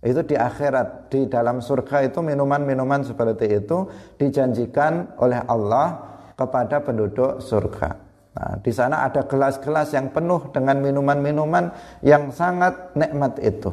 itu 0.06 0.22
di 0.22 0.36
akhirat 0.38 1.10
di 1.10 1.26
dalam 1.26 1.58
surga 1.58 2.06
itu 2.06 2.22
minuman-minuman 2.22 3.02
seperti 3.02 3.58
itu 3.58 3.90
dijanjikan 4.14 5.18
oleh 5.18 5.42
Allah 5.50 6.14
kepada 6.38 6.78
penduduk 6.78 7.42
surga. 7.42 8.05
Nah, 8.36 8.60
di 8.60 8.68
sana 8.68 9.08
ada 9.08 9.24
gelas-gelas 9.24 9.96
yang 9.96 10.12
penuh 10.12 10.52
dengan 10.52 10.76
minuman-minuman 10.84 11.72
yang 12.04 12.28
sangat 12.28 12.92
nikmat 12.92 13.40
itu. 13.40 13.72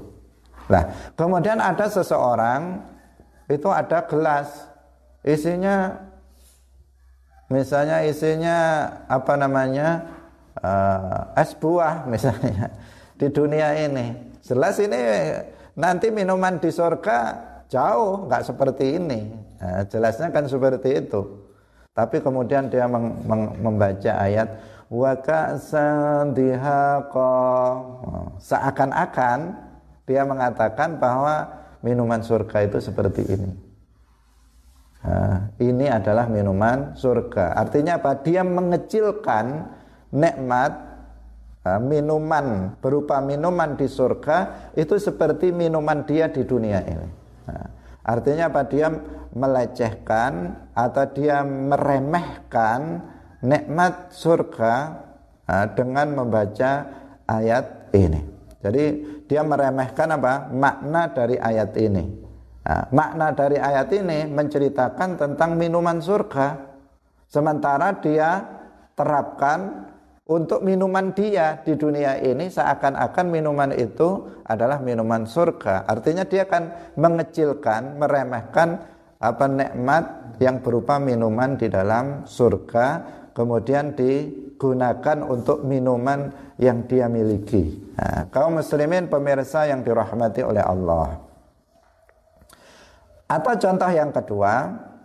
Nah, 0.71 1.11
kemudian 1.19 1.59
ada 1.59 1.91
seseorang 1.91 2.79
itu 3.51 3.67
ada 3.67 4.07
gelas. 4.07 4.71
Isinya 5.19 5.99
misalnya 7.51 8.07
isinya 8.07 8.87
apa 9.11 9.35
namanya 9.35 10.07
uh, 10.63 11.35
es 11.35 11.51
buah 11.59 12.07
misalnya 12.07 12.71
di 13.19 13.27
dunia 13.27 13.75
ini. 13.75 14.15
Jelas 14.47 14.79
ini 14.79 14.99
nanti 15.75 16.07
minuman 16.07 16.63
di 16.63 16.71
surga 16.71 17.35
jauh 17.67 18.31
nggak 18.31 18.47
seperti 18.47 18.95
ini. 18.95 19.27
Nah, 19.59 19.83
jelasnya 19.91 20.31
kan 20.31 20.47
seperti 20.47 21.03
itu 21.03 21.42
tapi 21.93 22.19
kemudian 22.19 22.69
dia 22.73 22.89
meng, 22.89 23.21
meng, 23.25 23.43
membaca 23.61 24.11
ayat 24.17 24.49
wa 24.89 25.13
seakan-akan 28.37 29.39
dia 30.03 30.21
mengatakan 30.27 30.99
bahwa 30.99 31.47
minuman 31.81 32.21
surga 32.21 32.67
itu 32.67 32.77
seperti 32.83 33.21
ini 33.29 33.73
Nah, 35.03 35.51
ini 35.59 35.91
adalah 35.91 36.31
minuman 36.31 36.95
surga. 36.95 37.59
Artinya 37.59 37.99
apa? 37.99 38.23
Dia 38.23 38.39
mengecilkan 38.39 39.67
nikmat 40.15 40.71
uh, 41.67 41.81
minuman 41.83 42.79
berupa 42.79 43.19
minuman 43.19 43.75
di 43.75 43.91
surga 43.91 44.71
itu 44.79 44.95
seperti 44.95 45.51
minuman 45.51 46.07
dia 46.07 46.31
di 46.31 46.47
dunia 46.47 46.79
ini. 46.87 47.22
Artinya 48.03 48.51
apa? 48.51 48.67
Dia 48.67 48.91
melecehkan 49.33 50.31
atau 50.75 51.05
dia 51.15 51.41
meremehkan 51.41 52.99
nikmat 53.43 54.11
surga 54.11 55.03
dengan 55.75 56.13
membaca 56.15 56.71
ayat 57.27 57.91
ini. 57.95 58.21
Jadi 58.63 58.85
dia 59.27 59.41
meremehkan 59.43 60.15
apa? 60.15 60.47
Makna 60.51 61.11
dari 61.11 61.35
ayat 61.35 61.75
ini. 61.79 62.03
Nah, 62.63 62.87
makna 62.95 63.35
dari 63.35 63.59
ayat 63.59 63.91
ini 63.91 64.23
menceritakan 64.31 65.19
tentang 65.19 65.59
minuman 65.59 65.99
surga. 65.99 66.71
Sementara 67.27 67.91
dia 67.99 68.39
terapkan 68.95 69.82
untuk 70.23 70.63
minuman 70.63 71.11
dia 71.11 71.59
di 71.67 71.75
dunia 71.75 72.15
ini 72.23 72.47
seakan-akan 72.47 73.25
minuman 73.27 73.75
itu 73.75 74.39
adalah 74.47 74.79
minuman 74.79 75.27
surga. 75.27 75.83
Artinya 75.83 76.23
dia 76.23 76.47
akan 76.47 76.95
mengecilkan, 76.95 77.99
meremehkan 77.99 78.79
apa 79.19 79.45
nikmat 79.47 80.35
yang 80.39 80.63
berupa 80.63 80.99
minuman 80.99 81.55
di 81.59 81.67
dalam 81.67 82.23
surga 82.27 82.87
kemudian 83.33 83.97
digunakan 83.97 85.25
untuk 85.25 85.65
minuman 85.65 86.31
yang 86.61 86.85
dia 86.85 87.09
miliki. 87.09 87.95
Nah, 87.97 88.29
kaum 88.29 88.61
muslimin 88.61 89.09
pemirsa 89.09 89.67
yang 89.67 89.81
dirahmati 89.81 90.45
oleh 90.45 90.61
Allah. 90.61 91.19
Atau 93.27 93.57
contoh 93.57 93.89
yang 93.89 94.13
kedua, 94.13 94.53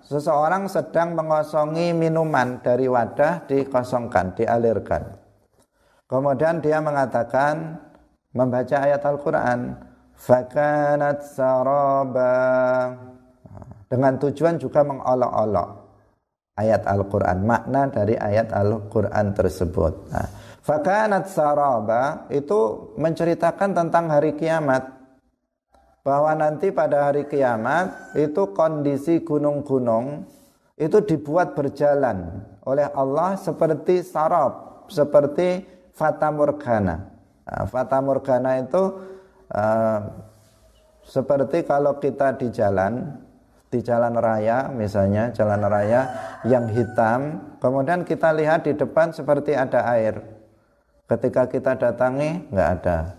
seseorang 0.08 0.72
sedang 0.72 1.12
mengosongi 1.12 1.92
minuman 1.92 2.64
dari 2.64 2.88
wadah 2.88 3.44
dikosongkan, 3.44 4.32
dialirkan. 4.32 5.04
Kemudian 6.08 6.64
dia 6.64 6.80
mengatakan 6.80 7.76
membaca 8.32 8.76
ayat 8.80 9.04
Al-Qur'an, 9.04 9.76
fakanat 10.16 11.20
saraba 11.20 12.34
dengan 13.92 14.16
tujuan 14.16 14.56
juga 14.56 14.80
mengolok-olok 14.80 15.68
ayat 16.56 16.88
Al-Qur'an, 16.88 17.44
makna 17.44 17.92
dari 17.92 18.16
ayat 18.16 18.48
Al-Qur'an 18.56 19.36
tersebut. 19.36 19.92
Nah, 20.08 20.26
fakanat 20.64 21.28
saraba 21.28 22.24
itu 22.32 22.92
menceritakan 22.96 23.76
tentang 23.76 24.08
hari 24.08 24.32
kiamat 24.40 24.97
bahwa 26.08 26.32
nanti 26.32 26.72
pada 26.72 27.12
hari 27.12 27.28
kiamat 27.28 28.16
itu 28.16 28.56
kondisi 28.56 29.20
gunung-gunung 29.20 30.24
itu 30.80 31.04
dibuat 31.04 31.52
berjalan 31.52 32.48
oleh 32.64 32.88
Allah 32.96 33.36
seperti 33.36 34.00
sarab, 34.00 34.88
seperti 34.88 35.68
fata 35.92 36.32
morgana. 36.32 37.12
Nah, 37.44 37.68
fata 37.68 38.00
morgana 38.00 38.56
itu 38.56 39.04
uh, 39.52 40.00
seperti 41.04 41.68
kalau 41.68 42.00
kita 42.00 42.40
di 42.40 42.48
jalan, 42.56 43.20
di 43.68 43.84
jalan 43.84 44.16
raya 44.16 44.72
misalnya, 44.72 45.28
jalan 45.36 45.60
raya 45.60 46.08
yang 46.48 46.72
hitam, 46.72 47.52
kemudian 47.60 48.08
kita 48.08 48.32
lihat 48.32 48.64
di 48.64 48.72
depan 48.72 49.12
seperti 49.12 49.52
ada 49.52 49.84
air. 49.92 50.24
Ketika 51.04 51.52
kita 51.52 51.76
datangi 51.76 52.48
nggak 52.48 52.70
ada. 52.80 53.17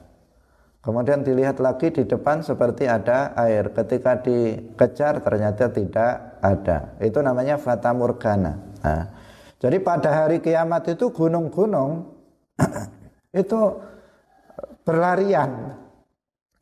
Kemudian 0.80 1.28
dilihat 1.28 1.60
lagi 1.60 1.92
di 1.92 2.08
depan 2.08 2.40
seperti 2.40 2.88
ada 2.88 3.36
air. 3.36 3.76
Ketika 3.76 4.16
dikejar 4.24 5.20
ternyata 5.20 5.68
tidak 5.68 6.40
ada. 6.40 6.96
Itu 7.04 7.20
namanya 7.20 7.60
fata 7.60 7.92
morgana. 7.92 8.56
Nah, 8.80 9.04
jadi 9.60 9.76
pada 9.84 10.24
hari 10.24 10.40
kiamat 10.40 10.88
itu 10.88 11.12
gunung-gunung 11.12 12.08
itu 13.44 13.60
berlarian. 14.88 15.76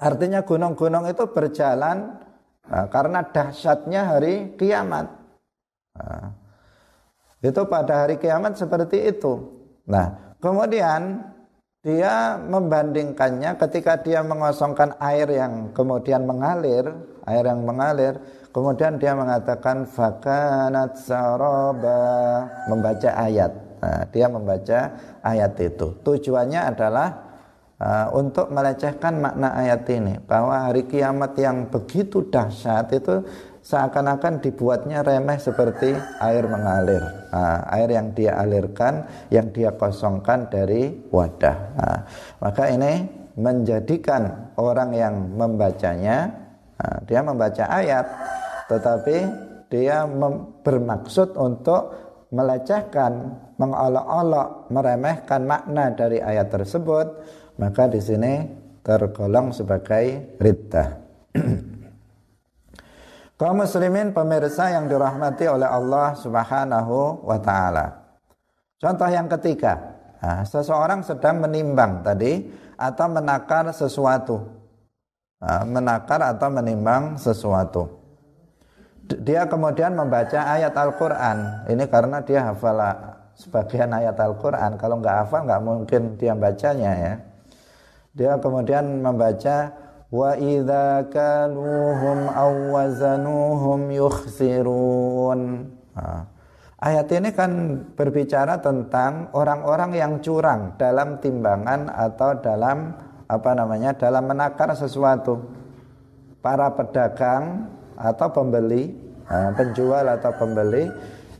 Artinya 0.01 0.41
gunung-gunung 0.41 1.05
itu 1.05 1.29
berjalan 1.29 2.17
nah, 2.65 2.89
karena 2.89 3.21
dahsyatnya 3.21 4.01
hari 4.17 4.57
kiamat. 4.57 5.13
Nah, 5.93 6.33
itu 7.45 7.61
pada 7.69 8.05
hari 8.05 8.17
kiamat 8.17 8.57
seperti 8.57 9.13
itu. 9.13 9.45
Nah, 9.85 10.33
kemudian 10.41 11.21
dia 11.87 12.35
membandingkannya 12.35 13.55
ketika 13.55 13.95
dia 14.03 14.19
mengosongkan 14.19 14.99
air 14.99 15.23
yang 15.31 15.71
kemudian 15.71 16.27
mengalir, 16.27 16.83
air 17.23 17.47
yang 17.47 17.63
mengalir, 17.63 18.19
kemudian 18.51 18.99
dia 18.99 19.15
mengatakan 19.15 19.87
fakanat 19.87 20.99
saraba, 20.99 22.43
membaca 22.67 23.07
ayat. 23.15 23.55
Nah, 23.79 24.03
dia 24.11 24.27
membaca 24.27 24.79
ayat 25.23 25.55
itu. 25.63 25.95
Tujuannya 26.03 26.75
adalah 26.75 27.07
uh, 27.79 28.11
untuk 28.19 28.51
melecehkan 28.51 29.23
makna 29.23 29.55
ayat 29.55 29.87
ini 29.87 30.19
bahwa 30.27 30.67
hari 30.67 30.83
kiamat 30.91 31.39
yang 31.39 31.71
begitu 31.71 32.27
dahsyat 32.27 32.91
itu 32.91 33.23
seakan-akan 33.67 34.39
dibuatnya 34.39 35.03
remeh 35.03 35.35
seperti 35.43 35.91
air 36.23 36.47
mengalir 36.47 37.03
nah, 37.35 37.67
air 37.75 37.91
yang 37.91 38.15
dia 38.15 38.39
alirkan 38.39 39.03
yang 39.27 39.51
dia 39.51 39.75
kosongkan 39.75 40.47
dari 40.47 40.95
wadah 41.11 41.57
nah, 41.75 41.99
maka 42.39 42.71
ini 42.71 43.03
menjadikan 43.35 44.55
orang 44.55 44.95
yang 44.95 45.15
membacanya 45.35 46.31
nah, 46.79 46.97
dia 47.03 47.19
membaca 47.19 47.67
ayat 47.67 48.07
tetapi 48.71 49.17
dia 49.67 50.07
bermaksud 50.63 51.35
untuk 51.35 51.91
melecehkan 52.31 53.35
mengolok-olok 53.59 54.71
meremehkan 54.71 55.43
makna 55.43 55.91
dari 55.91 56.23
ayat 56.23 56.47
tersebut 56.47 57.07
maka 57.59 57.83
di 57.91 57.99
sini 57.99 58.33
tergolong 58.79 59.51
sebagai 59.51 60.39
riddah. 60.39 60.89
Kaum 63.37 63.61
muslimin 63.61 64.17
pemirsa 64.17 64.73
yang 64.73 64.89
dirahmati 64.89 65.45
oleh 65.45 65.69
Allah 65.69 66.17
Subhanahu 66.17 67.21
wa 67.21 67.37
taala. 67.37 68.17
Contoh 68.81 69.05
yang 69.05 69.29
ketiga, 69.29 69.77
nah, 70.17 70.41
seseorang 70.41 71.05
sedang 71.05 71.45
menimbang 71.45 72.01
tadi 72.01 72.49
atau 72.73 73.05
menakar 73.05 73.69
sesuatu. 73.69 74.41
Nah, 75.37 75.61
menakar 75.69 76.17
atau 76.25 76.49
menimbang 76.49 77.21
sesuatu. 77.21 77.85
Dia 79.05 79.45
kemudian 79.45 79.93
membaca 79.93 80.41
ayat 80.57 80.73
Al-Quran. 80.73 81.69
Ini 81.69 81.85
karena 81.93 82.25
dia 82.25 82.41
hafal 82.41 82.81
sebagian 83.37 83.93
ayat 83.93 84.17
Al-Quran. 84.17 84.81
Kalau 84.81 84.97
nggak 84.97 85.15
hafal 85.29 85.45
nggak 85.45 85.61
mungkin 85.61 86.01
dia 86.17 86.33
bacanya 86.33 86.91
ya. 86.97 87.13
Dia 88.17 88.41
kemudian 88.41 89.05
membaca 89.05 89.85
aw 92.31 92.51
wazanuhum 92.71 93.91
yukhsirun. 93.91 95.41
Nah, 95.97 96.37
Ayat 96.77 97.09
ini 97.09 97.33
kan 97.33 97.81
berbicara 97.97 98.61
tentang 98.61 99.33
orang-orang 99.33 99.97
yang 99.97 100.21
curang 100.21 100.77
dalam 100.77 101.17
timbangan 101.17 101.89
atau 101.89 102.37
dalam 102.37 102.93
apa 103.25 103.51
namanya 103.57 103.97
dalam 103.97 104.29
menakar 104.29 104.77
sesuatu. 104.77 105.41
Para 106.37 106.69
pedagang 106.77 107.65
atau 107.97 108.29
pembeli, 108.29 108.93
penjual 109.57 110.05
atau 110.05 110.29
pembeli 110.37 110.85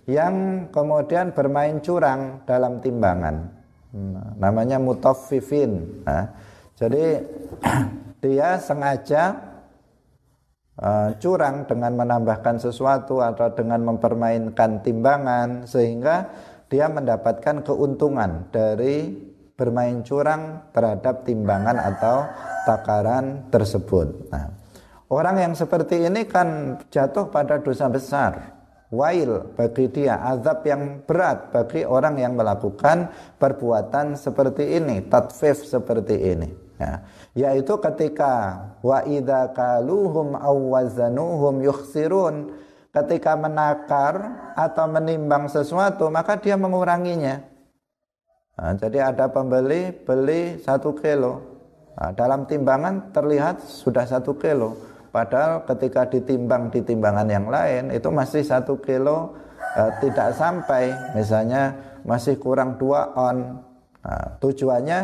yang 0.10 0.65
kemudian 0.73 1.30
bermain 1.38 1.86
curang 1.86 2.41
dalam 2.49 2.82
timbangan. 2.82 3.53
Nah, 3.93 4.34
namanya 4.41 4.82
mutaffifin. 4.82 6.01
Jadi 6.82 7.06
dia 8.17 8.58
sengaja 8.58 9.38
uh, 10.82 11.13
curang 11.21 11.65
dengan 11.69 11.93
menambahkan 11.97 12.62
sesuatu 12.62 13.21
atau 13.21 13.53
dengan 13.53 13.86
mempermainkan 13.93 14.82
timbangan 14.82 15.69
sehingga 15.69 16.30
dia 16.67 16.89
mendapatkan 16.91 17.63
keuntungan 17.63 18.51
dari 18.51 19.15
bermain 19.58 20.06
curang 20.06 20.69
terhadap 20.75 21.25
timbangan 21.25 21.77
atau 21.82 22.30
takaran 22.67 23.49
tersebut. 23.49 24.30
Nah, 24.30 24.53
orang 25.10 25.41
yang 25.41 25.53
seperti 25.58 26.06
ini 26.06 26.30
kan 26.30 26.77
jatuh 26.93 27.32
pada 27.34 27.58
dosa 27.58 27.89
besar. 27.89 28.58
Wail 28.88 29.51
bagi 29.60 29.91
dia, 29.91 30.15
azab 30.23 30.63
yang 30.63 31.03
berat 31.03 31.51
bagi 31.51 31.84
orang 31.84 32.23
yang 32.23 32.39
melakukan 32.39 33.12
perbuatan 33.36 34.15
seperti 34.15 34.80
ini, 34.80 35.03
tatfif 35.12 35.67
seperti 35.67 36.15
ini. 36.15 36.47
Ya 36.80 37.03
yaitu 37.38 37.78
ketika 37.78 38.65
wa 38.82 39.06
idza 39.06 39.54
kaluhum 39.54 40.34
aw 40.34 40.58
wazanuhum 40.58 41.62
yukhsirun 41.62 42.50
ketika 42.89 43.38
menakar 43.38 44.13
atau 44.58 44.89
menimbang 44.89 45.45
sesuatu 45.45 46.10
maka 46.10 46.41
dia 46.41 46.58
menguranginya. 46.58 47.45
Nah, 48.58 48.73
jadi 48.73 49.13
ada 49.13 49.30
pembeli 49.30 49.93
beli 49.93 50.58
satu 50.65 50.97
kilo. 50.97 51.45
Nah, 51.93 52.10
dalam 52.17 52.50
timbangan 52.50 53.13
terlihat 53.13 53.62
sudah 53.62 54.10
satu 54.10 54.34
kilo. 54.41 54.73
Padahal 55.13 55.62
ketika 55.69 56.10
ditimbang 56.10 56.73
di 56.73 56.82
timbangan 56.82 57.30
yang 57.30 57.54
lain 57.54 57.93
itu 57.93 58.10
masih 58.10 58.41
satu 58.41 58.82
kilo 58.82 59.38
eh, 59.78 59.93
tidak 60.02 60.34
sampai. 60.34 60.89
Misalnya 61.13 61.78
masih 62.02 62.41
kurang 62.41 62.82
dua 62.82 63.13
on. 63.13 63.62
Nah, 64.02 64.26
tujuannya 64.41 65.00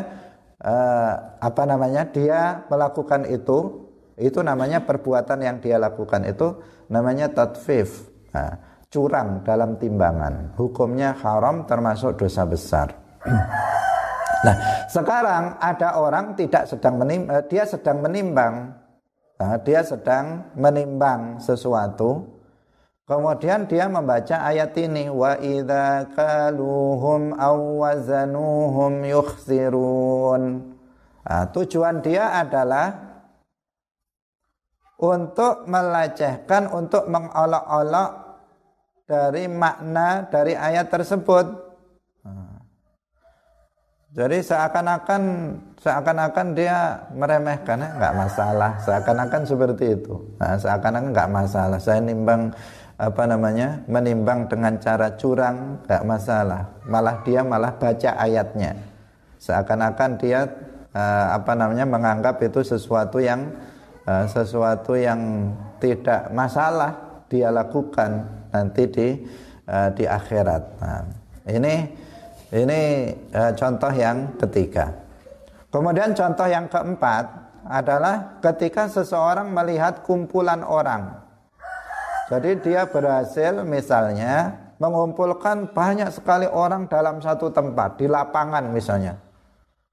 uh, 0.63 1.13
apa 1.38 1.63
namanya 1.67 2.08
dia 2.10 2.63
melakukan 2.71 3.28
itu 3.28 3.84
itu 4.17 4.39
namanya 4.39 4.82
perbuatan 4.86 5.39
yang 5.41 5.58
dia 5.60 5.78
lakukan 5.82 6.23
itu 6.26 6.54
namanya 6.89 7.34
tatfif. 7.34 8.10
Nah, 8.34 8.86
curang 8.89 9.41
dalam 9.41 9.78
timbangan. 9.82 10.54
Hukumnya 10.58 11.17
haram 11.17 11.65
termasuk 11.65 12.17
dosa 12.17 12.43
besar. 12.47 12.88
Nah 14.43 14.60
sekarang 14.91 15.56
ada 15.56 15.95
orang 15.95 16.36
tidak 16.36 16.67
sedang 16.67 16.99
menim, 16.99 17.32
uh, 17.32 17.39
dia 17.47 17.63
sedang 17.63 18.04
menimbang. 18.04 18.76
Nah, 19.39 19.56
dia 19.63 19.88
sedang 19.88 20.52
menimbang 20.60 21.39
sesuatu 21.39 22.42
Kemudian 23.04 23.68
dia 23.68 23.92
membaca 23.92 24.48
ayat 24.48 24.72
ini 24.80 25.12
wa 25.12 25.36
idza 25.36 26.08
kaluhum 26.16 27.36
aw 27.36 27.58
wazanuhum 27.84 29.04
yukhsirun. 29.04 30.72
Nah, 31.28 31.44
tujuan 31.52 32.00
dia 32.00 32.32
adalah 32.32 32.96
untuk 35.04 35.68
melecehkan, 35.68 36.72
untuk 36.72 37.12
mengolok-olok 37.12 38.39
dari 39.04 39.52
makna 39.52 40.24
dari 40.32 40.56
ayat 40.56 40.88
tersebut. 40.88 41.44
Nah, 42.24 42.63
jadi 44.16 44.39
seakan-akan 44.39 45.22
seakan-akan 45.76 46.48
dia 46.56 47.04
meremehkan, 47.12 47.84
nggak 47.84 48.16
masalah. 48.16 48.80
Seakan-akan 48.80 49.44
seperti 49.44 50.00
itu. 50.00 50.24
Nah, 50.39 50.56
seakan-akan 50.56 51.12
nggak 51.12 51.32
masalah. 51.36 51.80
Saya 51.84 52.00
nimbang 52.00 52.56
apa 53.04 53.24
namanya 53.28 53.84
menimbang 53.92 54.48
dengan 54.48 54.80
cara 54.80 55.20
curang 55.20 55.84
gak 55.84 56.08
masalah. 56.08 56.80
Malah 56.88 57.20
dia 57.28 57.44
malah 57.44 57.76
baca 57.76 58.16
ayatnya. 58.16 58.80
Seakan-akan 59.44 60.12
dia 60.24 60.48
uh, 60.96 61.26
apa 61.36 61.52
namanya 61.52 61.84
menganggap 61.84 62.39
itu 62.39 62.63
sesuatu 62.63 63.20
yang 63.20 63.52
uh, 64.08 64.24
sesuatu 64.24 64.96
yang 64.96 65.52
tidak 65.84 66.32
masalah 66.32 67.24
dia 67.28 67.52
lakukan 67.52 68.24
nanti 68.56 68.88
di 68.88 69.08
uh, 69.68 69.92
di 69.92 70.08
akhirat. 70.08 70.63
Nah, 70.80 71.04
ini 71.52 71.76
ini 72.56 72.82
uh, 73.36 73.52
contoh 73.52 73.92
yang 73.92 74.39
ketiga. 74.39 74.96
Kemudian 75.68 76.16
contoh 76.16 76.48
yang 76.48 76.72
keempat 76.72 77.26
adalah 77.68 78.39
ketika 78.39 78.88
seseorang 78.88 79.52
melihat 79.52 80.06
kumpulan 80.08 80.62
orang 80.63 81.23
jadi 82.32 82.56
dia 82.60 82.82
berhasil 82.88 83.64
misalnya 83.68 84.64
mengumpulkan 84.80 85.72
banyak 85.72 86.12
sekali 86.12 86.48
orang 86.48 86.92
dalam 86.92 87.24
satu 87.24 87.52
tempat 87.52 88.00
di 88.00 88.08
lapangan 88.08 88.68
misalnya. 88.72 89.16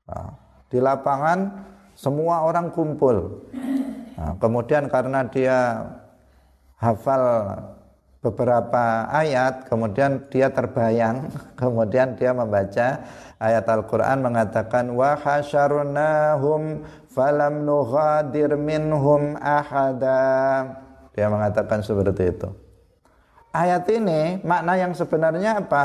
Nah, 0.07 0.35
di 0.71 0.79
lapangan 0.83 1.39
semua 1.95 2.43
orang 2.47 2.75
kumpul. 2.75 3.47
Nah, 4.19 4.35
kemudian 4.43 4.91
karena 4.91 5.27
dia 5.31 5.85
hafal 6.81 7.23
beberapa 8.21 9.09
ayat, 9.09 9.69
kemudian 9.69 10.27
dia 10.33 10.49
terbayang, 10.51 11.29
kemudian 11.61 12.17
dia 12.17 12.33
membaca 12.33 13.05
ayat 13.39 13.65
Al-Qur'an 13.69 14.21
mengatakan 14.25 14.93
wa 14.93 15.17
hasyarnahum 15.17 16.83
falam 17.11 17.69
nughadir 17.69 18.57
minhum 18.57 19.37
ahada. 19.39 20.80
Dia 21.15 21.27
mengatakan 21.27 21.83
seperti 21.83 22.23
itu. 22.31 22.49
Ayat 23.51 23.83
ini 23.91 24.39
makna 24.47 24.79
yang 24.79 24.95
sebenarnya 24.95 25.59
apa? 25.59 25.85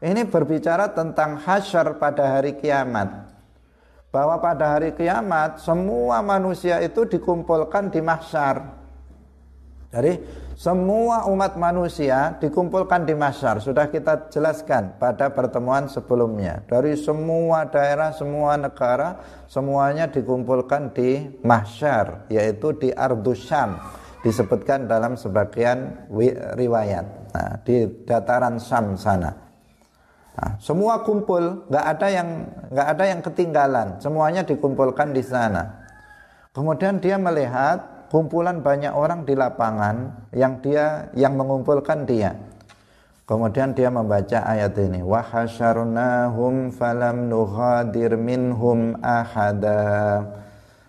Ini 0.00 0.24
berbicara 0.28 0.92
tentang 0.92 1.36
hasyar 1.40 2.00
pada 2.00 2.36
hari 2.36 2.56
kiamat. 2.56 3.28
Bahwa 4.08 4.40
pada 4.40 4.76
hari 4.76 4.96
kiamat 4.96 5.60
semua 5.60 6.24
manusia 6.24 6.80
itu 6.80 7.04
dikumpulkan 7.04 7.92
di 7.92 8.00
mahsyar. 8.00 8.84
Jadi 9.94 10.18
semua 10.56 11.28
umat 11.28 11.54
manusia 11.60 12.34
dikumpulkan 12.40 13.04
di 13.04 13.14
mahsyar. 13.14 13.60
Sudah 13.60 13.90
kita 13.92 14.32
jelaskan 14.32 14.96
pada 14.96 15.28
pertemuan 15.28 15.90
sebelumnya. 15.92 16.64
Dari 16.66 16.96
semua 16.96 17.68
daerah, 17.68 18.16
semua 18.16 18.56
negara, 18.56 19.20
semuanya 19.46 20.08
dikumpulkan 20.08 20.94
di 20.94 21.36
mahsyar, 21.42 22.26
yaitu 22.32 22.74
di 22.74 22.90
Ardusyam 22.94 23.76
disebutkan 24.24 24.88
dalam 24.88 25.20
sebagian 25.20 26.08
riwayat 26.56 27.06
nah, 27.36 27.60
di 27.60 27.84
dataran 28.08 28.56
Sam 28.56 28.96
sana. 28.96 29.36
Nah, 30.34 30.58
semua 30.58 31.04
kumpul, 31.04 31.68
nggak 31.70 31.86
ada 31.94 32.06
yang 32.10 32.28
nggak 32.72 32.88
ada 32.96 33.04
yang 33.06 33.20
ketinggalan, 33.22 33.88
semuanya 34.00 34.42
dikumpulkan 34.42 35.14
di 35.14 35.22
sana. 35.22 35.84
Kemudian 36.50 36.98
dia 36.98 37.20
melihat 37.20 38.08
kumpulan 38.10 38.64
banyak 38.64 38.90
orang 38.90 39.22
di 39.28 39.36
lapangan 39.36 40.26
yang 40.32 40.58
dia 40.58 41.12
yang 41.14 41.38
mengumpulkan 41.38 42.08
dia. 42.08 42.34
Kemudian 43.24 43.72
dia 43.72 43.88
membaca 43.88 44.44
ayat 44.44 44.76
ini, 44.80 45.00
wa 45.00 45.24
hasyarnahum 45.24 46.74
falam 46.74 47.30
nughadir 47.30 48.20
minhum 48.20 49.00
ahada. 49.00 50.20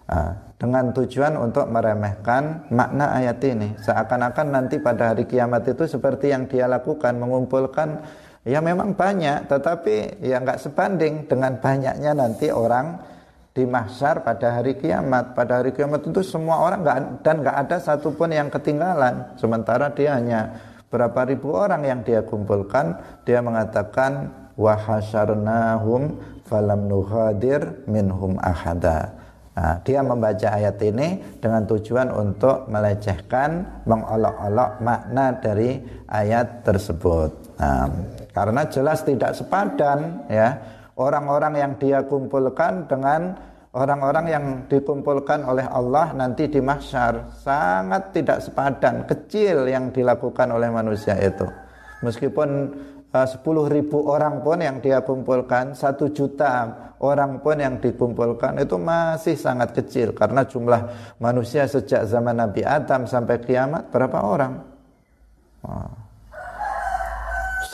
Nah, 0.05 0.44
dengan 0.55 0.95
tujuan 0.95 1.35
untuk 1.35 1.67
meremehkan 1.67 2.71
makna 2.71 3.11
ayat 3.11 3.43
ini 3.43 3.75
seakan-akan 3.79 4.47
nanti 4.55 4.79
pada 4.79 5.11
hari 5.11 5.27
kiamat 5.27 5.67
itu 5.67 5.83
seperti 5.83 6.31
yang 6.31 6.47
dia 6.47 6.65
lakukan 6.65 7.19
mengumpulkan 7.19 7.99
ya 8.47 8.63
memang 8.63 8.95
banyak 8.95 9.51
tetapi 9.51 10.23
ya 10.23 10.39
nggak 10.39 10.63
sebanding 10.63 11.27
dengan 11.27 11.59
banyaknya 11.59 12.15
nanti 12.15 12.47
orang 12.53 13.15
di 13.55 13.63
mahsyar 13.63 14.21
pada 14.21 14.59
hari 14.59 14.75
kiamat. 14.75 15.31
Pada 15.31 15.63
hari 15.63 15.71
kiamat 15.71 16.03
itu 16.03 16.21
semua 16.21 16.59
orang 16.59 16.83
gak, 16.83 16.99
dan 17.23 17.39
nggak 17.39 17.57
ada 17.65 17.77
satupun 17.79 18.35
yang 18.35 18.51
ketinggalan. 18.51 19.31
Sementara 19.39 19.87
dia 19.95 20.19
hanya 20.19 20.59
berapa 20.91 21.23
ribu 21.23 21.55
orang 21.55 21.87
yang 21.87 21.99
dia 22.03 22.19
kumpulkan, 22.21 22.99
dia 23.23 23.39
mengatakan 23.39 24.27
wahasharnahum 24.59 26.19
falam 26.43 26.91
nuhadir 26.91 27.87
minhum 27.87 28.35
ahada. 28.43 29.24
Nah, 29.55 29.79
dia 29.87 30.03
membaca 30.03 30.51
ayat 30.51 30.75
ini 30.83 31.39
dengan 31.39 31.63
tujuan 31.63 32.11
untuk 32.11 32.67
melecehkan, 32.67 33.83
mengolok-olok 33.87 34.83
makna 34.83 35.31
dari 35.39 35.79
ayat 36.11 36.67
tersebut. 36.67 37.55
Nah, 37.55 37.87
karena 38.35 38.67
jelas 38.67 39.07
tidak 39.07 39.31
sepadan 39.31 40.27
ya 40.27 40.59
orang-orang 40.99 41.55
yang 41.55 41.71
dia 41.79 42.03
kumpulkan 42.03 42.83
dengan 42.91 43.31
orang-orang 43.71 44.25
yang 44.27 44.45
dikumpulkan 44.67 45.47
oleh 45.47 45.63
Allah 45.67 46.11
nanti 46.11 46.51
di 46.51 46.59
mahsyar 46.59 47.35
sangat 47.39 48.11
tidak 48.11 48.43
sepadan, 48.43 49.07
kecil 49.07 49.67
yang 49.71 49.91
dilakukan 49.91 50.51
oleh 50.51 50.67
manusia 50.67 51.15
itu. 51.15 51.47
Meskipun 52.03 52.75
sepuluh 53.23 53.71
ribu 53.71 54.03
orang 54.11 54.43
pun 54.43 54.59
yang 54.59 54.83
dia 54.83 54.99
kumpulkan, 54.99 55.71
satu 55.71 56.11
juta 56.11 56.67
orang 56.99 57.39
pun 57.39 57.55
yang 57.55 57.79
dikumpulkan 57.79 58.59
itu 58.59 58.75
masih 58.75 59.39
sangat 59.39 59.71
kecil 59.71 60.11
karena 60.11 60.43
jumlah 60.43 60.91
manusia 61.23 61.63
sejak 61.63 62.03
zaman 62.03 62.35
Nabi 62.35 62.67
Adam 62.67 63.07
sampai 63.07 63.39
kiamat 63.39 63.87
berapa 63.87 64.19
orang? 64.19 64.53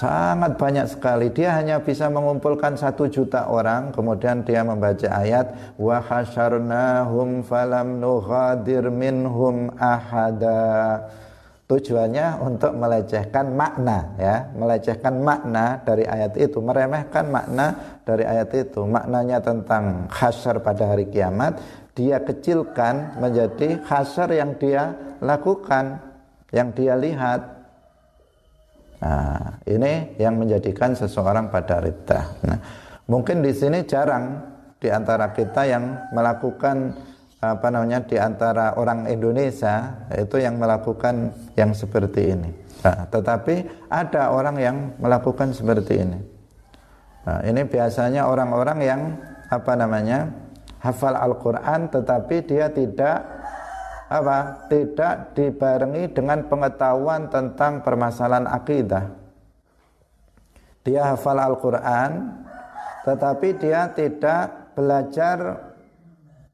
Sangat 0.01 0.57
banyak 0.57 0.89
sekali. 0.89 1.29
Dia 1.29 1.53
hanya 1.61 1.77
bisa 1.77 2.09
mengumpulkan 2.09 2.73
satu 2.73 3.05
juta 3.05 3.45
orang. 3.45 3.93
Kemudian 3.93 4.41
dia 4.41 4.65
membaca 4.65 5.05
ayat 5.13 5.77
wa 5.77 6.01
falam 7.45 8.01
nughadir 8.01 8.89
minhum 8.89 9.69
ahada 9.77 11.05
tujuannya 11.71 12.43
untuk 12.43 12.75
melecehkan 12.75 13.55
makna 13.55 14.11
ya. 14.19 14.51
Melecehkan 14.51 15.23
makna 15.23 15.79
dari 15.87 16.03
ayat 16.03 16.35
itu 16.35 16.59
meremehkan 16.59 17.31
makna 17.31 17.97
dari 18.03 18.27
ayat 18.27 18.51
itu. 18.51 18.83
Maknanya 18.83 19.39
tentang 19.39 20.11
hasar 20.11 20.59
pada 20.59 20.91
hari 20.91 21.07
kiamat 21.07 21.63
dia 21.95 22.19
kecilkan 22.19 23.15
menjadi 23.23 23.79
hasar 23.87 24.35
yang 24.35 24.59
dia 24.59 24.91
lakukan 25.23 26.03
yang 26.51 26.75
dia 26.75 26.99
lihat. 26.99 27.39
Nah 28.99 29.63
ini 29.63 30.19
yang 30.19 30.35
menjadikan 30.35 30.91
seseorang 30.91 31.47
pada 31.47 31.79
rita. 31.79 32.35
Nah, 32.43 32.59
mungkin 33.07 33.39
di 33.39 33.55
sini 33.55 33.87
jarang 33.87 34.43
di 34.77 34.91
antara 34.91 35.31
kita 35.31 35.63
yang 35.67 36.11
melakukan 36.11 36.95
apa 37.41 37.73
namanya 37.73 38.05
di 38.05 38.21
antara 38.21 38.77
orang 38.77 39.09
Indonesia 39.09 40.05
itu 40.13 40.37
yang 40.37 40.61
melakukan 40.61 41.33
yang 41.57 41.73
seperti 41.73 42.37
ini. 42.37 42.53
Nah, 42.85 43.09
tetapi 43.09 43.89
ada 43.89 44.29
orang 44.29 44.61
yang 44.61 44.77
melakukan 45.01 45.49
seperti 45.49 46.05
ini. 46.05 46.21
Nah, 47.25 47.41
ini 47.41 47.65
biasanya 47.65 48.29
orang-orang 48.29 48.79
yang 48.85 49.01
apa 49.49 49.73
namanya 49.73 50.29
hafal 50.85 51.17
Al-Quran 51.17 51.89
tetapi 51.89 52.45
dia 52.45 52.69
tidak 52.69 53.25
apa 54.05 54.69
tidak 54.69 55.33
dibarengi 55.33 56.13
dengan 56.13 56.45
pengetahuan 56.45 57.25
tentang 57.33 57.81
permasalahan 57.81 58.45
akidah. 58.45 59.17
Dia 60.85 61.09
hafal 61.09 61.41
Al-Quran 61.41 62.37
tetapi 63.01 63.49
dia 63.57 63.89
tidak 63.97 64.73
belajar 64.77 65.70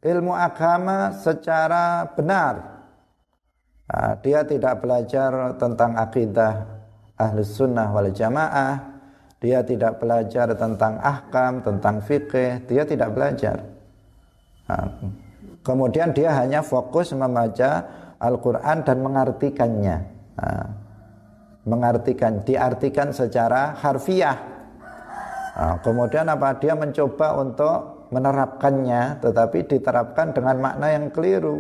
ilmu 0.02 0.34
agama 0.34 1.14
secara 1.16 2.06
benar. 2.14 2.78
Nah, 3.88 4.20
dia 4.20 4.44
tidak 4.44 4.84
belajar 4.84 5.56
tentang 5.56 5.96
akidah 5.96 6.54
ahli 7.16 7.42
sunnah 7.42 7.88
wal 7.96 8.12
jamaah. 8.12 9.00
Dia 9.38 9.62
tidak 9.62 10.02
belajar 10.02 10.50
tentang 10.58 10.98
ahkam, 10.98 11.62
tentang 11.62 12.02
fikih. 12.02 12.66
Dia 12.66 12.84
tidak 12.84 13.14
belajar. 13.14 13.64
Nah, 14.68 14.86
kemudian 15.62 16.10
dia 16.12 16.34
hanya 16.36 16.66
fokus 16.66 17.14
membaca 17.14 17.86
Al-Quran 18.18 18.82
dan 18.82 18.98
mengartikannya. 19.06 19.98
Nah, 20.42 20.66
mengartikan, 21.70 22.42
diartikan 22.42 23.14
secara 23.14 23.78
harfiah. 23.78 24.38
Nah, 25.58 25.76
kemudian 25.86 26.26
apa? 26.28 26.58
Dia 26.58 26.74
mencoba 26.74 27.38
untuk 27.38 27.97
menerapkannya 28.10 29.20
tetapi 29.24 29.68
diterapkan 29.68 30.32
dengan 30.32 30.56
makna 30.60 30.88
yang 30.94 31.12
keliru. 31.12 31.60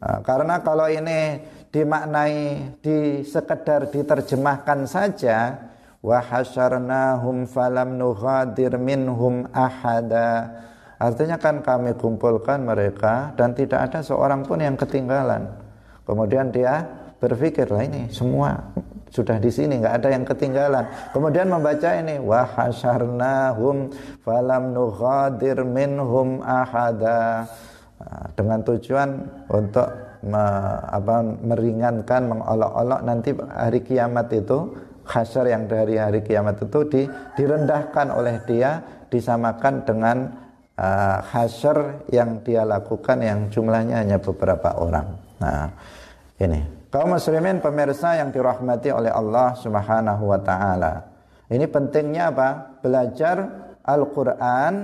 Nah, 0.00 0.20
karena 0.20 0.60
kalau 0.60 0.90
ini 0.90 1.40
dimaknai 1.74 2.38
di 2.78 3.26
sekedar 3.26 3.90
diterjemahkan 3.90 4.86
saja 4.86 5.58
wa 6.04 6.20
hasyarnahum 6.20 7.48
falam 7.48 7.96
nughadir 7.96 8.76
minhum 8.76 9.48
ahada. 9.50 10.62
Artinya 11.00 11.40
kan 11.40 11.64
kami 11.64 11.96
kumpulkan 11.98 12.62
mereka 12.62 13.34
dan 13.34 13.56
tidak 13.56 13.90
ada 13.90 14.00
seorang 14.04 14.46
pun 14.46 14.62
yang 14.62 14.78
ketinggalan. 14.78 15.50
Kemudian 16.04 16.52
dia 16.54 16.84
berpikir 17.18 17.72
lah 17.72 17.82
ini 17.82 18.12
semua 18.12 18.60
sudah 19.14 19.38
di 19.38 19.46
sini 19.46 19.78
nggak 19.78 20.02
ada 20.02 20.08
yang 20.10 20.26
ketinggalan. 20.26 20.90
Kemudian 21.14 21.46
membaca 21.46 21.94
ini 21.94 22.18
wa 22.18 22.42
hasyarnahum 22.42 23.94
falam 24.26 24.74
nughadir 24.74 25.62
minhum 25.62 26.42
ahada. 26.42 27.46
Nah, 27.94 28.26
dengan 28.34 28.58
tujuan 28.66 29.22
untuk 29.54 29.86
me, 30.26 30.44
apa, 30.90 31.22
meringankan 31.22 32.26
mengolok-olok 32.26 33.00
nanti 33.06 33.30
hari 33.54 33.86
kiamat 33.86 34.34
itu 34.34 34.74
hasyar 35.06 35.46
yang 35.46 35.70
dari 35.70 35.94
hari 35.94 36.26
kiamat 36.26 36.58
itu 36.58 36.80
di, 36.90 37.02
direndahkan 37.38 38.10
oleh 38.10 38.42
dia 38.50 38.82
disamakan 39.14 39.86
dengan 39.86 40.16
uh, 40.74 41.22
hasyar 41.22 42.02
yang 42.10 42.42
dia 42.42 42.66
lakukan 42.66 43.22
yang 43.22 43.46
jumlahnya 43.46 44.02
hanya 44.02 44.18
beberapa 44.18 44.74
orang. 44.74 45.06
Nah 45.38 45.70
ini 46.42 46.83
Kaum 46.94 47.10
muslimin 47.10 47.58
pemirsa 47.58 48.14
yang 48.22 48.30
dirahmati 48.30 48.94
oleh 48.94 49.10
Allah 49.10 49.58
Subhanahu 49.58 50.30
wa 50.30 50.38
taala. 50.38 51.10
Ini 51.50 51.66
pentingnya 51.66 52.30
apa? 52.30 52.78
Belajar 52.78 53.36
Al-Qur'an 53.82 54.74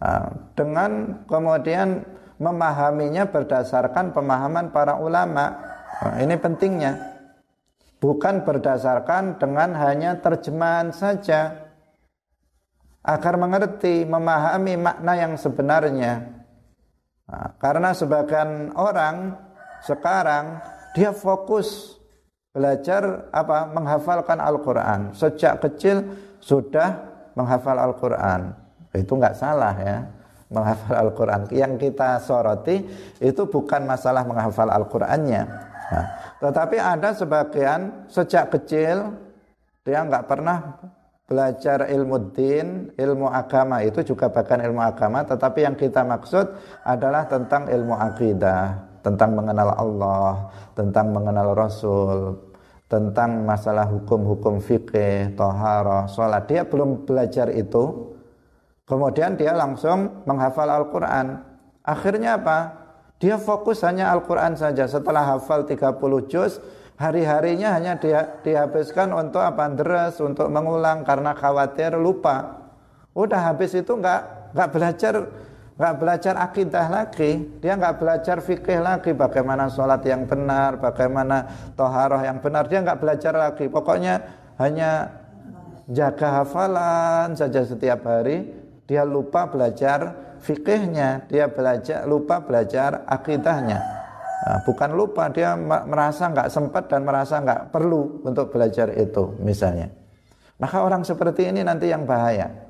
ah, 0.00 0.32
dengan 0.56 1.20
kemudian 1.28 2.00
memahaminya 2.40 3.28
berdasarkan 3.28 4.16
pemahaman 4.16 4.72
para 4.72 4.96
ulama. 4.96 5.52
Ah, 6.00 6.16
ini 6.16 6.32
pentingnya. 6.40 6.96
Bukan 8.00 8.48
berdasarkan 8.48 9.36
dengan 9.36 9.76
hanya 9.84 10.16
terjemahan 10.24 10.96
saja. 10.96 11.68
Agar 13.04 13.36
mengerti, 13.36 14.08
memahami 14.08 14.80
makna 14.80 15.12
yang 15.12 15.36
sebenarnya. 15.36 16.24
Nah, 17.28 17.52
karena 17.60 17.92
sebagian 17.92 18.72
orang 18.80 19.36
sekarang 19.84 20.77
dia 20.98 21.14
fokus 21.14 21.94
belajar 22.50 23.30
apa 23.30 23.70
menghafalkan 23.70 24.42
Al-Qur'an. 24.42 25.14
Sejak 25.14 25.62
kecil 25.62 26.02
sudah 26.42 26.98
menghafal 27.38 27.78
Al-Qur'an. 27.78 28.50
Itu 28.90 29.14
nggak 29.14 29.38
salah 29.38 29.78
ya. 29.78 30.10
Menghafal 30.50 30.98
Al-Qur'an. 31.06 31.46
Yang 31.54 31.86
kita 31.86 32.18
soroti 32.18 32.82
itu 33.22 33.42
bukan 33.46 33.86
masalah 33.86 34.26
menghafal 34.26 34.66
Al-Qur'annya. 34.74 35.42
Nah, 35.88 36.06
tetapi 36.42 36.82
ada 36.82 37.14
sebagian 37.14 38.10
sejak 38.10 38.50
kecil 38.58 39.14
dia 39.86 40.02
nggak 40.02 40.26
pernah 40.26 40.82
belajar 41.28 41.86
ilmu 41.86 42.32
din, 42.32 42.90
ilmu 42.96 43.28
agama 43.28 43.84
itu 43.84 44.00
juga 44.02 44.32
bahkan 44.32 44.58
ilmu 44.64 44.80
agama, 44.80 45.22
tetapi 45.28 45.62
yang 45.68 45.76
kita 45.76 46.00
maksud 46.00 46.56
adalah 46.84 47.28
tentang 47.28 47.68
ilmu 47.68 47.92
akidah, 47.92 48.87
tentang 49.08 49.32
mengenal 49.32 49.72
Allah, 49.72 50.52
tentang 50.76 51.16
mengenal 51.16 51.56
Rasul, 51.56 52.36
tentang 52.92 53.48
masalah 53.48 53.88
hukum-hukum 53.88 54.60
fikih, 54.60 55.32
toharoh, 55.32 56.04
sholat. 56.12 56.44
Dia 56.44 56.68
belum 56.68 57.08
belajar 57.08 57.48
itu. 57.48 58.12
Kemudian 58.84 59.40
dia 59.40 59.56
langsung 59.56 60.24
menghafal 60.28 60.68
Al-Quran. 60.68 61.40
Akhirnya 61.80 62.36
apa? 62.36 62.88
Dia 63.16 63.40
fokus 63.40 63.80
hanya 63.80 64.12
Al-Quran 64.12 64.60
saja. 64.60 64.84
Setelah 64.84 65.24
hafal 65.36 65.64
30 65.64 66.28
juz, 66.28 66.60
hari-harinya 67.00 67.72
hanya 67.76 67.96
dia, 67.96 68.40
dihabiskan 68.44 69.12
untuk 69.16 69.40
apa? 69.40 69.72
Deres, 69.72 70.20
untuk 70.20 70.52
mengulang 70.52 71.04
karena 71.04 71.32
khawatir 71.32 71.96
lupa. 71.96 72.68
Udah 73.16 73.52
habis 73.52 73.72
itu 73.72 73.92
nggak 73.92 74.52
nggak 74.56 74.68
belajar 74.72 75.14
nggak 75.78 75.94
belajar 75.94 76.34
akidah 76.42 76.86
lagi, 76.90 77.38
dia 77.62 77.78
nggak 77.78 78.02
belajar 78.02 78.42
fikih 78.42 78.82
lagi, 78.82 79.14
bagaimana 79.14 79.70
sholat 79.70 80.02
yang 80.02 80.26
benar, 80.26 80.82
bagaimana 80.82 81.46
toharoh 81.78 82.18
yang 82.18 82.42
benar, 82.42 82.66
dia 82.66 82.82
nggak 82.82 82.98
belajar 82.98 83.30
lagi. 83.30 83.70
Pokoknya 83.70 84.18
hanya 84.58 85.06
jaga 85.86 86.42
hafalan 86.42 87.38
saja 87.38 87.62
setiap 87.62 88.02
hari, 88.02 88.50
dia 88.90 89.06
lupa 89.06 89.46
belajar 89.46 90.18
fikihnya, 90.42 91.30
dia 91.30 91.46
belajar 91.46 92.02
lupa 92.10 92.42
belajar 92.42 93.06
akidahnya. 93.06 93.78
Nah, 94.38 94.58
bukan 94.66 94.90
lupa, 94.98 95.30
dia 95.30 95.54
merasa 95.62 96.26
nggak 96.26 96.50
sempat 96.50 96.90
dan 96.90 97.06
merasa 97.06 97.38
nggak 97.38 97.70
perlu 97.70 98.26
untuk 98.26 98.50
belajar 98.50 98.90
itu, 98.98 99.30
misalnya. 99.38 99.94
Maka 100.58 100.82
orang 100.82 101.06
seperti 101.06 101.54
ini 101.54 101.62
nanti 101.62 101.86
yang 101.86 102.02
bahaya. 102.02 102.67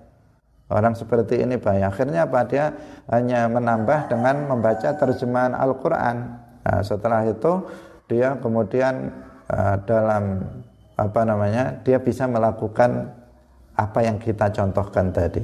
Orang 0.69 0.93
seperti 0.93 1.41
ini 1.41 1.57
bahaya. 1.57 1.89
Akhirnya 1.89 2.29
apa? 2.29 2.45
Dia 2.45 2.77
hanya 3.09 3.49
menambah 3.49 4.13
dengan 4.13 4.53
membaca 4.53 4.93
terjemahan 5.01 5.57
Al-Quran. 5.57 6.17
Nah, 6.61 6.81
setelah 6.85 7.25
itu 7.25 7.65
dia 8.05 8.37
kemudian 8.37 9.09
uh, 9.49 9.81
dalam 9.89 10.45
apa 10.93 11.21
namanya? 11.25 11.73
Dia 11.89 11.97
bisa 12.05 12.29
melakukan 12.29 13.17
apa 13.81 13.99
yang 14.05 14.21
kita 14.21 14.53
contohkan 14.53 15.09
tadi. 15.09 15.41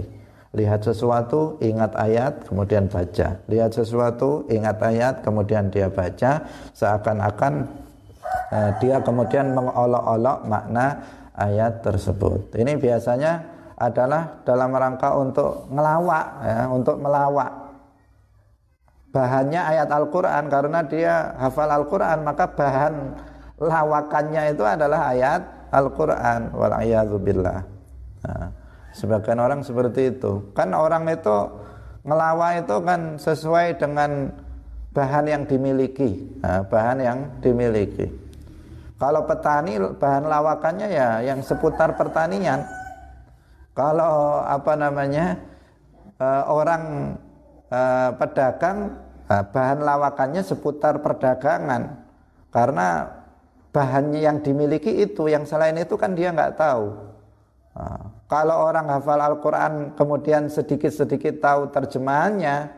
Lihat 0.54 0.84
sesuatu, 0.84 1.56
ingat 1.64 1.96
ayat, 1.96 2.44
kemudian 2.44 2.86
baca. 2.92 3.40
Lihat 3.48 3.72
sesuatu, 3.74 4.44
ingat 4.52 4.76
ayat, 4.84 5.24
kemudian 5.24 5.72
dia 5.72 5.88
baca. 5.88 6.44
Seakan-akan 6.76 7.64
uh, 8.52 8.70
dia 8.76 9.00
kemudian 9.00 9.56
mengolok-olok 9.56 10.44
makna 10.44 11.00
ayat 11.32 11.80
tersebut. 11.80 12.52
Ini 12.60 12.76
biasanya 12.76 13.53
adalah 13.90 14.40
dalam 14.42 14.70
rangka 14.72 15.12
untuk 15.16 15.68
ngelawak, 15.68 16.26
ya, 16.44 16.60
untuk 16.72 16.96
melawak. 17.00 17.52
Bahannya 19.14 19.60
ayat 19.62 19.88
Al-Quran 19.94 20.50
karena 20.50 20.80
dia 20.82 21.38
hafal 21.38 21.70
Al-Quran 21.70 22.26
maka 22.26 22.50
bahan 22.50 23.14
lawakannya 23.62 24.50
itu 24.50 24.64
adalah 24.66 25.14
ayat 25.14 25.42
Al-Quran. 25.70 26.50
Walayadzubillah. 26.50 27.58
Nah, 28.26 28.46
sebagian 28.90 29.38
orang 29.38 29.62
seperti 29.62 30.18
itu. 30.18 30.50
Kan 30.54 30.74
orang 30.74 31.06
itu 31.06 31.36
ngelawa 32.02 32.58
itu 32.58 32.76
kan 32.82 33.16
sesuai 33.16 33.78
dengan 33.78 34.34
bahan 34.94 35.26
yang 35.26 35.42
dimiliki, 35.46 36.38
nah, 36.38 36.62
bahan 36.62 36.98
yang 37.02 37.18
dimiliki. 37.42 38.06
Kalau 38.94 39.26
petani 39.26 39.74
bahan 39.78 40.24
lawakannya 40.30 40.88
ya 40.88 41.18
yang 41.20 41.42
seputar 41.42 41.98
pertanian. 41.98 42.62
Kalau 43.74 44.38
apa 44.46 44.78
namanya 44.78 45.34
uh, 46.22 46.46
orang 46.46 46.82
uh, 47.68 48.10
pedagang 48.14 49.02
uh, 49.26 49.44
bahan 49.50 49.82
lawakannya 49.82 50.46
seputar 50.46 51.02
perdagangan 51.02 52.06
karena 52.54 53.10
bahannya 53.74 54.22
yang 54.22 54.38
dimiliki 54.38 55.02
itu 55.02 55.26
yang 55.26 55.42
selain 55.42 55.74
itu 55.74 55.98
kan 55.98 56.14
dia 56.14 56.30
nggak 56.30 56.54
tahu. 56.54 57.14
Kalau 58.30 58.70
orang 58.70 58.86
hafal 58.86 59.18
Al-Quran 59.18 59.98
kemudian 59.98 60.46
sedikit-sedikit 60.46 61.42
tahu 61.42 61.74
terjemahannya, 61.74 62.70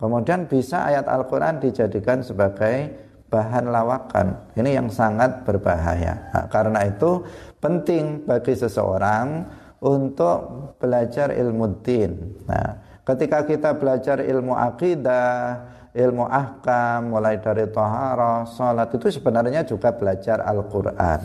kemudian 0.00 0.48
bisa 0.48 0.88
ayat 0.88 1.04
Al-Quran 1.04 1.60
dijadikan 1.60 2.24
sebagai 2.24 2.88
bahan 3.28 3.68
lawakan. 3.68 4.50
Ini 4.56 4.80
yang 4.80 4.88
sangat 4.88 5.44
berbahaya. 5.44 6.32
Nah, 6.32 6.48
karena 6.48 6.88
itu 6.88 7.20
penting 7.60 8.24
bagi 8.24 8.56
seseorang 8.56 9.44
untuk 9.80 10.38
belajar 10.76 11.32
ilmu 11.32 11.80
din. 11.80 12.36
Nah, 12.44 13.00
ketika 13.08 13.44
kita 13.48 13.74
belajar 13.74 14.20
ilmu 14.20 14.52
akidah, 14.52 15.64
ilmu 15.96 16.28
ahkam, 16.28 17.10
mulai 17.10 17.40
dari 17.40 17.66
tohara, 17.72 18.46
sholat, 18.46 18.92
itu 18.94 19.08
sebenarnya 19.10 19.64
juga 19.64 19.90
belajar 19.90 20.44
Al-Quran. 20.44 21.20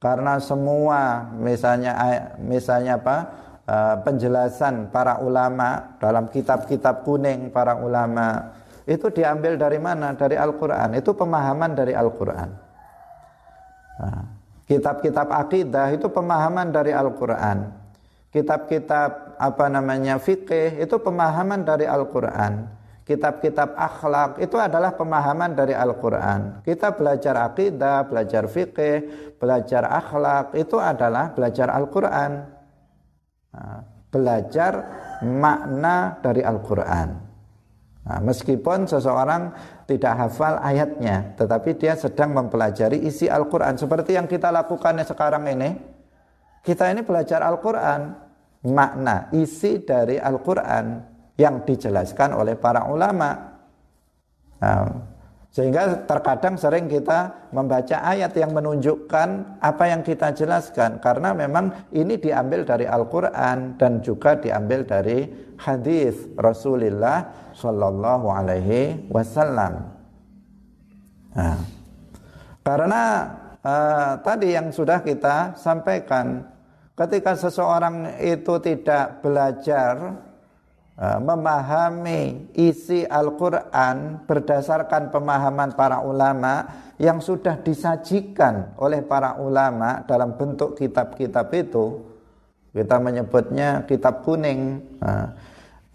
Karena 0.00 0.36
semua 0.36 1.32
misalnya 1.32 1.96
misalnya 2.36 3.00
apa 3.00 3.16
eh, 3.64 3.96
penjelasan 4.04 4.92
para 4.92 5.20
ulama 5.24 5.96
dalam 5.96 6.28
kitab-kitab 6.28 7.08
kuning 7.08 7.48
para 7.48 7.80
ulama 7.80 8.52
itu 8.84 9.08
diambil 9.08 9.56
dari 9.56 9.80
mana? 9.80 10.12
Dari 10.12 10.36
Al-Qur'an. 10.36 10.92
Itu 10.92 11.16
pemahaman 11.16 11.72
dari 11.72 11.96
Al-Qur'an. 11.96 12.50
Nah, 13.94 14.33
kitab-kitab 14.64 15.28
akidah 15.28 15.92
itu 15.92 16.06
pemahaman 16.08 16.72
dari 16.72 16.92
Al-Qur'an 16.92 17.72
kitab-kitab 18.32 19.38
apa 19.38 19.66
namanya 19.70 20.18
fikih 20.18 20.80
itu 20.80 20.96
pemahaman 20.98 21.62
dari 21.62 21.86
Al-Qur'an 21.86 22.84
kitab-kitab 23.04 23.76
akhlak 23.76 24.40
itu 24.40 24.56
adalah 24.56 24.96
pemahaman 24.96 25.52
dari 25.52 25.76
Al-Quran. 25.76 26.64
Kita 26.64 26.96
belajar 26.96 27.36
akidah, 27.52 28.08
belajar 28.08 28.48
fikih, 28.48 28.96
belajar 29.36 29.84
akhlak 29.84 30.56
itu 30.56 30.80
adalah 30.80 31.30
belajar 31.36 31.68
Al-Quran. 31.68 32.32
Nah, 33.54 33.80
belajar 34.08 34.72
makna 35.22 36.18
dari 36.24 36.40
Al-Quran. 36.40 37.23
Nah, 38.04 38.20
meskipun 38.20 38.84
seseorang 38.84 39.56
tidak 39.88 40.12
hafal 40.12 40.60
ayatnya, 40.60 41.32
tetapi 41.40 41.72
dia 41.80 41.96
sedang 41.96 42.36
mempelajari 42.36 43.00
isi 43.00 43.32
Al-Quran. 43.32 43.80
Seperti 43.80 44.12
yang 44.12 44.28
kita 44.28 44.52
lakukan 44.52 45.00
sekarang 45.08 45.48
ini, 45.48 45.72
kita 46.60 46.92
ini 46.92 47.00
belajar 47.00 47.40
Al-Quran, 47.40 48.12
makna, 48.68 49.32
isi 49.32 49.80
dari 49.80 50.20
Al-Quran 50.20 51.00
yang 51.40 51.64
dijelaskan 51.64 52.36
oleh 52.36 52.60
para 52.60 52.84
ulama. 52.92 53.56
Nah, 54.60 55.13
sehingga 55.54 56.02
terkadang 56.02 56.58
sering 56.58 56.90
kita 56.90 57.46
membaca 57.54 58.02
ayat 58.02 58.34
yang 58.34 58.50
menunjukkan 58.50 59.62
apa 59.62 59.84
yang 59.86 60.02
kita 60.02 60.34
jelaskan 60.34 60.98
karena 60.98 61.30
memang 61.30 61.70
ini 61.94 62.18
diambil 62.18 62.66
dari 62.66 62.90
Al-Qur'an 62.90 63.78
dan 63.78 64.02
juga 64.02 64.34
diambil 64.34 64.82
dari 64.82 65.30
hadis 65.54 66.26
Rasulullah 66.34 67.30
sallallahu 67.54 68.26
alaihi 68.34 69.06
wasallam. 69.06 69.94
Nah, 71.38 71.62
karena 72.66 73.02
uh, 73.62 74.12
tadi 74.26 74.58
yang 74.58 74.74
sudah 74.74 75.06
kita 75.06 75.54
sampaikan 75.54 76.50
ketika 76.98 77.38
seseorang 77.38 78.18
itu 78.18 78.58
tidak 78.58 79.22
belajar 79.22 80.18
memahami 80.94 82.54
isi 82.54 83.02
Al-Quran 83.02 84.22
berdasarkan 84.30 85.10
pemahaman 85.10 85.74
para 85.74 85.98
ulama 86.06 86.70
yang 87.02 87.18
sudah 87.18 87.58
disajikan 87.58 88.78
oleh 88.78 89.02
para 89.02 89.42
ulama 89.42 90.06
dalam 90.06 90.38
bentuk 90.38 90.78
kitab-kitab 90.78 91.50
itu. 91.50 91.98
Kita 92.70 93.02
menyebutnya 93.02 93.86
kitab 93.86 94.22
kuning. 94.22 94.82
Nah, 95.02 95.34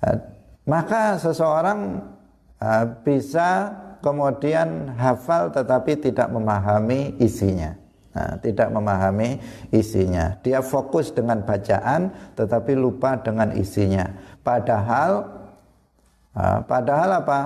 eh, 0.03 0.19
maka 0.67 1.15
seseorang 1.15 2.03
eh, 2.59 2.85
bisa 3.03 3.71
kemudian 4.03 4.95
hafal 4.99 5.51
tetapi 5.51 6.11
tidak 6.11 6.27
memahami 6.31 7.15
isinya 7.19 7.88
nah, 8.15 8.37
tidak 8.41 8.69
memahami 8.73 9.37
isinya 9.73 10.37
dia 10.41 10.63
fokus 10.63 11.13
dengan 11.13 11.45
bacaan 11.45 12.33
tetapi 12.33 12.73
lupa 12.73 13.19
dengan 13.21 13.53
isinya 13.53 14.29
Padahal 14.49 15.11
padahal 16.65 17.21
apa? 17.21 17.39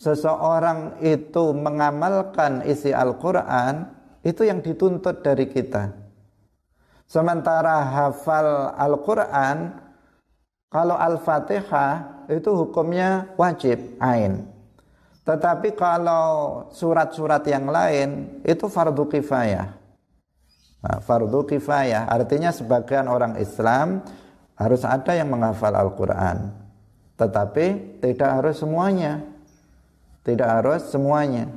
Seseorang 0.00 1.02
itu 1.04 1.52
mengamalkan 1.52 2.64
isi 2.64 2.94
Al-Qur'an 2.94 3.90
itu 4.24 4.48
yang 4.48 4.64
dituntut 4.64 5.20
dari 5.20 5.50
kita. 5.50 5.92
Sementara 7.04 7.84
hafal 7.84 8.78
Al-Qur'an 8.78 9.76
kalau 10.70 10.96
Al-Fatihah 10.96 12.24
itu 12.30 12.48
hukumnya 12.54 13.34
wajib 13.34 13.98
ain. 14.00 14.46
Tetapi 15.26 15.76
kalau 15.76 16.64
surat-surat 16.72 17.44
yang 17.44 17.68
lain 17.68 18.40
itu 18.46 18.70
fardu 18.70 19.04
kifayah. 19.04 19.79
Nah, 20.80 20.96
fardu 21.04 21.44
kifayah. 21.44 22.08
Artinya 22.08 22.48
sebagian 22.48 23.04
orang 23.04 23.36
Islam 23.36 24.00
harus 24.56 24.82
ada 24.84 25.12
yang 25.12 25.28
menghafal 25.28 25.72
Al-Quran. 25.76 26.52
Tetapi 27.20 28.00
tidak 28.00 28.30
harus 28.40 28.56
semuanya. 28.64 29.20
Tidak 30.24 30.48
harus 30.48 30.88
semuanya. 30.88 31.48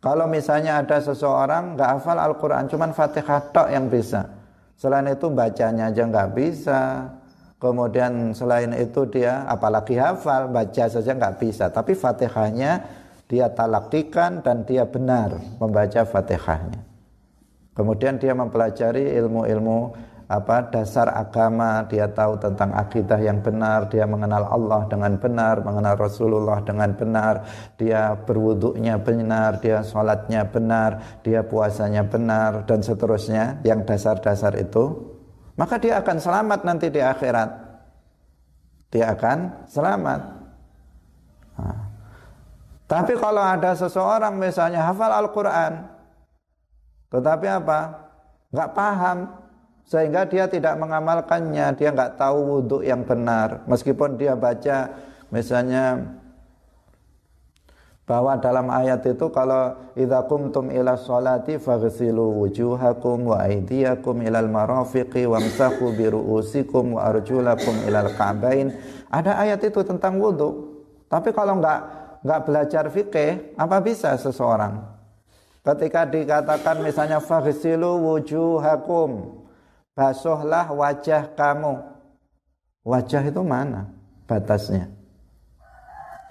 Kalau 0.00 0.30
misalnya 0.30 0.80
ada 0.80 1.02
seseorang 1.02 1.76
nggak 1.76 1.90
hafal 1.98 2.16
Al-Quran 2.16 2.70
cuman 2.70 2.90
Fatihah 2.94 3.52
tok 3.52 3.68
yang 3.68 3.90
bisa. 3.90 4.26
Selain 4.78 5.04
itu 5.12 5.28
bacanya 5.28 5.92
aja 5.92 6.08
nggak 6.08 6.30
bisa. 6.32 7.10
Kemudian 7.60 8.32
selain 8.32 8.72
itu 8.72 9.04
dia 9.12 9.44
apalagi 9.44 10.00
hafal 10.00 10.48
baca 10.48 10.84
saja 10.88 11.12
nggak 11.12 11.36
bisa. 11.36 11.68
Tapi 11.68 11.92
Fatihahnya 11.92 12.80
dia 13.28 13.52
talakikan 13.52 14.40
dan 14.40 14.64
dia 14.64 14.88
benar 14.88 15.36
membaca 15.60 16.02
Fatihahnya 16.02 16.89
kemudian 17.74 18.20
dia 18.20 18.32
mempelajari 18.32 19.14
ilmu-ilmu 19.18 20.10
apa 20.30 20.70
dasar 20.70 21.10
agama, 21.10 21.82
dia 21.90 22.06
tahu 22.06 22.38
tentang 22.38 22.70
akidah 22.70 23.18
yang 23.18 23.42
benar, 23.42 23.90
dia 23.90 24.06
mengenal 24.06 24.46
Allah 24.46 24.86
dengan 24.86 25.18
benar, 25.18 25.58
mengenal 25.66 25.98
Rasulullah 25.98 26.62
dengan 26.62 26.94
benar, 26.94 27.42
dia 27.74 28.14
berwuduknya 28.14 29.02
benar, 29.02 29.58
dia 29.58 29.82
sholatnya 29.82 30.46
benar, 30.46 31.18
dia 31.26 31.42
puasanya 31.42 32.06
benar, 32.06 32.62
dan 32.62 32.78
seterusnya, 32.78 33.58
yang 33.66 33.82
dasar-dasar 33.82 34.54
itu, 34.54 35.02
maka 35.58 35.82
dia 35.82 35.98
akan 35.98 36.16
selamat 36.22 36.60
nanti 36.62 36.94
di 36.94 37.02
akhirat. 37.02 37.50
Dia 38.94 39.18
akan 39.18 39.66
selamat. 39.66 40.20
Tapi 42.86 43.12
kalau 43.18 43.42
ada 43.42 43.74
seseorang 43.74 44.38
misalnya 44.38 44.86
hafal 44.86 45.10
Al-Quran, 45.10 45.99
tetapi 47.10 47.46
apa? 47.50 47.80
Nggak 48.50 48.70
paham, 48.74 49.18
sehingga 49.90 50.22
dia 50.22 50.46
tidak 50.46 50.78
mengamalkannya, 50.78 51.74
dia 51.74 51.90
nggak 51.90 52.14
tahu 52.14 52.38
wudhu 52.46 52.78
yang 52.86 53.02
benar. 53.02 53.66
Meskipun 53.66 54.14
dia 54.14 54.38
baca 54.38 54.86
misalnya 55.34 56.14
bahwa 58.06 58.38
dalam 58.38 58.70
ayat 58.70 59.02
itu 59.06 59.26
kalau 59.30 59.74
idza 59.94 60.26
qumtum 60.26 60.70
ila 60.70 60.98
sholati 60.98 61.58
faghsilu 61.58 62.42
wujuhakum 62.42 63.34
wa 63.34 63.42
aydiyakum 63.42 64.22
ilal 64.22 64.50
marafiqi 64.50 65.26
wamsahu 65.26 65.94
bi 65.94 66.10
ru'usikum 66.10 66.98
wa 66.98 67.10
arjulakum 67.10 67.74
ilal 67.86 68.14
ka'bain. 68.14 68.70
Ada 69.10 69.42
ayat 69.42 69.62
itu 69.66 69.82
tentang 69.82 70.22
wudhu. 70.22 70.70
Tapi 71.10 71.34
kalau 71.34 71.58
enggak 71.58 71.80
enggak 72.22 72.40
belajar 72.46 72.84
fikih, 72.90 73.58
apa 73.58 73.82
bisa 73.82 74.14
seseorang? 74.14 74.99
Ketika 75.60 76.08
dikatakan 76.08 76.80
misalnya 76.80 77.20
faghsilu 77.20 78.00
wujuhakum, 78.00 79.40
basuhlah 79.92 80.72
wajah 80.72 81.32
kamu. 81.36 81.84
Wajah 82.80 83.22
itu 83.28 83.42
mana 83.44 83.92
batasnya? 84.24 85.00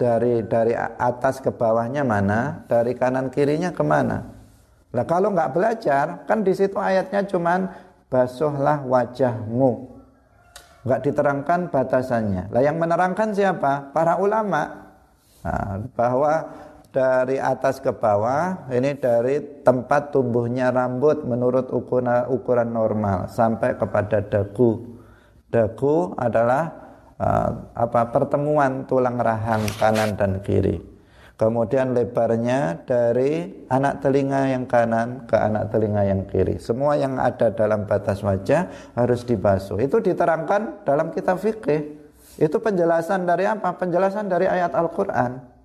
dari 0.00 0.40
dari 0.48 0.72
atas 0.96 1.44
ke 1.44 1.52
bawahnya 1.52 2.00
mana, 2.00 2.64
dari 2.64 2.96
kanan 2.96 3.28
kirinya 3.28 3.68
ke 3.68 3.84
mana. 3.84 4.32
Nah 4.96 5.04
kalau 5.04 5.36
nggak 5.36 5.52
belajar, 5.52 6.24
kan 6.24 6.40
di 6.40 6.56
situ 6.56 6.80
ayatnya 6.80 7.28
cuman 7.28 7.68
basuhlah 8.08 8.80
wajahmu. 8.80 10.00
Nggak 10.88 11.00
diterangkan 11.04 11.68
batasannya. 11.68 12.48
Lah 12.48 12.64
yang 12.64 12.80
menerangkan 12.80 13.36
siapa? 13.36 13.92
Para 13.92 14.16
ulama. 14.16 14.88
Nah, 15.44 15.84
bahwa 15.92 16.48
dari 16.90 17.38
atas 17.38 17.78
ke 17.78 17.94
bawah 17.94 18.66
ini 18.74 18.98
dari 18.98 19.62
tempat 19.62 20.10
tumbuhnya 20.10 20.74
rambut 20.74 21.22
menurut 21.22 21.70
ukuran 21.70 22.26
ukuran 22.30 22.70
normal 22.74 23.30
sampai 23.30 23.78
kepada 23.78 24.18
dagu. 24.22 24.98
Dagu 25.50 26.14
adalah 26.18 26.70
uh, 27.18 27.50
apa 27.74 28.10
pertemuan 28.10 28.86
tulang 28.86 29.18
rahang 29.18 29.66
kanan 29.78 30.18
dan 30.18 30.42
kiri. 30.42 30.82
Kemudian 31.40 31.96
lebarnya 31.96 32.84
dari 32.84 33.64
anak 33.72 34.04
telinga 34.04 34.52
yang 34.52 34.68
kanan 34.68 35.24
ke 35.24 35.40
anak 35.40 35.72
telinga 35.72 36.04
yang 36.04 36.28
kiri. 36.28 36.60
Semua 36.60 37.00
yang 37.00 37.16
ada 37.16 37.48
dalam 37.48 37.88
batas 37.88 38.20
wajah 38.20 38.92
harus 38.92 39.24
dibasuh. 39.24 39.80
Itu 39.80 40.04
diterangkan 40.04 40.84
dalam 40.84 41.08
kitab 41.08 41.40
fikih. 41.40 41.96
Itu 42.36 42.60
penjelasan 42.60 43.24
dari 43.24 43.48
apa? 43.48 43.72
Penjelasan 43.72 44.28
dari 44.28 44.52
ayat 44.52 44.76
Al-Quran. 44.76 45.59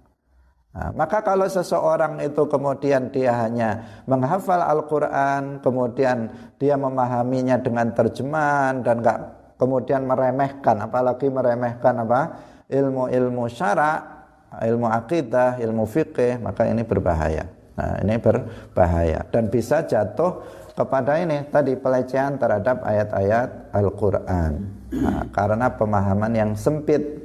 Nah, 0.75 0.91
maka 0.91 1.23
kalau 1.23 1.47
seseorang 1.47 2.19
itu 2.19 2.43
kemudian 2.51 3.07
dia 3.07 3.31
hanya 3.47 4.03
menghafal 4.03 4.59
Al-Quran, 4.59 5.63
kemudian 5.63 6.27
dia 6.59 6.75
memahaminya 6.75 7.55
dengan 7.63 7.95
terjemahan 7.95 8.83
dan 8.83 8.99
nggak 8.99 9.19
kemudian 9.55 10.03
meremehkan 10.03 10.83
apalagi 10.83 11.31
meremehkan 11.31 12.03
apa? 12.03 12.21
Ilmu-ilmu 12.67 13.47
syara 13.47 14.15
ilmu 14.63 14.87
akidah 14.87 15.59
ilmu 15.59 15.83
fikih 15.87 16.39
maka 16.39 16.67
ini 16.67 16.83
berbahaya. 16.83 17.47
Nah 17.75 17.99
ini 18.03 18.15
berbahaya. 18.19 19.27
Dan 19.31 19.51
bisa 19.51 19.83
jatuh 19.83 20.43
kepada 20.75 21.19
ini 21.19 21.43
tadi 21.51 21.75
pelecehan 21.75 22.35
terhadap 22.39 22.83
ayat-ayat 22.83 23.71
Al-Qur'an. 23.71 24.53
Nah, 24.95 25.23
karena 25.31 25.71
pemahaman 25.71 26.31
yang 26.35 26.51
sempit 26.55 27.24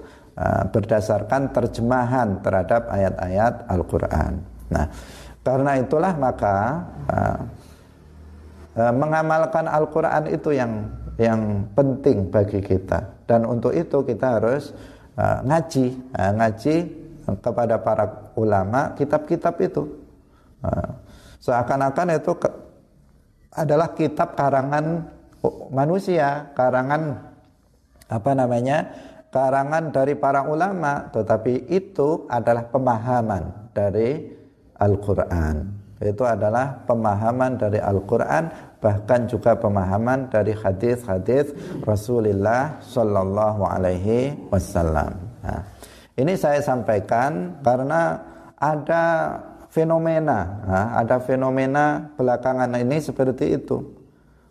berdasarkan 0.72 1.52
terjemahan 1.52 2.40
terhadap 2.40 2.88
ayat-ayat 2.88 3.68
Al-Qur'an. 3.68 4.40
Nah 4.72 4.88
karena 5.40 5.76
itulah 5.76 6.12
maka 6.16 6.56
uh, 7.08 7.38
uh, 8.76 8.94
mengamalkan 8.96 9.68
Al-Qur'an 9.68 10.28
itu 10.32 10.56
yang 10.56 10.88
yang 11.20 11.68
penting 11.76 12.32
bagi 12.32 12.64
kita. 12.64 13.28
Dan 13.28 13.44
untuk 13.44 13.76
itu 13.76 14.00
kita 14.00 14.40
harus 14.40 14.72
ngaji. 15.20 16.16
Ngaji 16.16 16.76
kepada 17.44 17.76
para 17.76 18.32
ulama 18.40 18.96
kitab-kitab 18.96 19.52
itu. 19.60 19.84
Seakan-akan 21.44 22.16
itu 22.16 22.32
adalah 23.52 23.92
kitab 23.92 24.32
karangan 24.32 25.12
manusia 25.72 26.52
karangan 26.56 27.18
apa 28.10 28.30
namanya 28.34 28.78
karangan 29.30 29.94
dari 29.94 30.18
para 30.18 30.46
ulama 30.46 31.08
tetapi 31.14 31.70
itu 31.70 32.26
adalah 32.26 32.66
pemahaman 32.66 33.70
dari 33.74 34.26
Al-Qur'an 34.76 35.80
itu 36.00 36.24
adalah 36.24 36.80
pemahaman 36.88 37.60
dari 37.60 37.76
Al-Qur'an 37.76 38.48
bahkan 38.80 39.28
juga 39.28 39.52
pemahaman 39.60 40.32
dari 40.32 40.56
hadis-hadis 40.56 41.52
Rasulullah 41.84 42.80
Shallallahu 42.80 43.60
Alaihi 43.68 44.48
Wasallam. 44.48 45.12
Nah, 45.44 45.60
ini 46.16 46.32
saya 46.40 46.64
sampaikan 46.64 47.60
karena 47.60 48.16
ada 48.56 49.04
fenomena, 49.68 50.64
nah, 50.64 50.86
ada 50.96 51.20
fenomena 51.20 52.08
belakangan 52.16 52.72
ini 52.80 52.96
seperti 52.96 53.60
itu. 53.60 53.84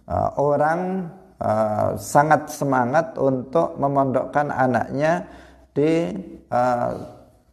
Uh, 0.05 0.29
orang 0.37 1.09
uh, 1.39 1.95
sangat 1.95 2.51
semangat 2.51 3.15
untuk 3.15 3.75
memondokkan 3.79 4.51
anaknya 4.51 5.27
di 5.73 6.11
uh, 6.51 6.91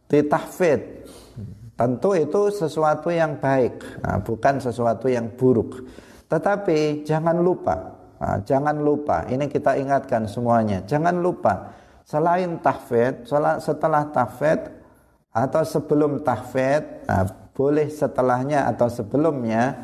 di 0.07 0.19
tahfidz. 0.23 1.07
Tentu 1.77 2.17
itu 2.17 2.49
sesuatu 2.49 3.13
yang 3.13 3.37
baik, 3.37 4.01
nah, 4.01 4.17
bukan 4.17 4.57
sesuatu 4.57 5.05
yang 5.05 5.29
buruk. 5.37 5.85
Tetapi 6.25 7.05
jangan 7.05 7.37
lupa, 7.37 7.93
nah, 8.17 8.41
jangan 8.41 8.81
lupa, 8.81 9.29
ini 9.29 9.45
kita 9.45 9.77
ingatkan 9.77 10.25
semuanya, 10.25 10.81
jangan 10.89 11.21
lupa 11.21 11.69
selain 12.01 12.57
tahfidz, 12.65 13.29
setelah 13.61 14.09
tahfidz 14.09 14.73
atau 15.29 15.61
sebelum 15.61 16.25
tahfidz, 16.25 17.05
nah, 17.05 17.29
boleh 17.53 17.93
setelahnya 17.93 18.65
atau 18.73 18.89
sebelumnya 18.89 19.77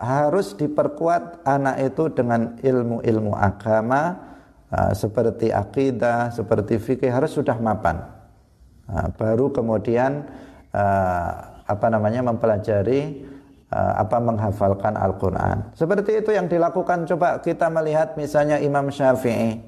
harus 0.00 0.56
diperkuat 0.56 1.44
anak 1.44 1.92
itu 1.92 2.08
dengan 2.08 2.56
ilmu-ilmu 2.56 3.36
agama 3.36 4.16
uh, 4.72 4.96
seperti 4.96 5.52
akidah, 5.52 6.32
seperti 6.32 6.80
fikih 6.80 7.12
harus 7.12 7.36
sudah 7.36 7.60
mapan. 7.60 8.00
Uh, 8.88 9.12
baru 9.20 9.52
kemudian 9.52 10.24
uh, 10.72 11.30
apa 11.68 11.86
namanya 11.92 12.24
mempelajari 12.24 13.30
Eh, 13.70 13.94
apa 14.02 14.18
menghafalkan 14.18 14.98
Al-Quran. 14.98 15.70
Seperti 15.78 16.18
itu 16.18 16.34
yang 16.34 16.50
dilakukan. 16.50 17.06
Coba 17.06 17.38
kita 17.38 17.70
melihat 17.70 18.18
misalnya 18.18 18.58
Imam 18.58 18.90
Syafi'i. 18.90 19.62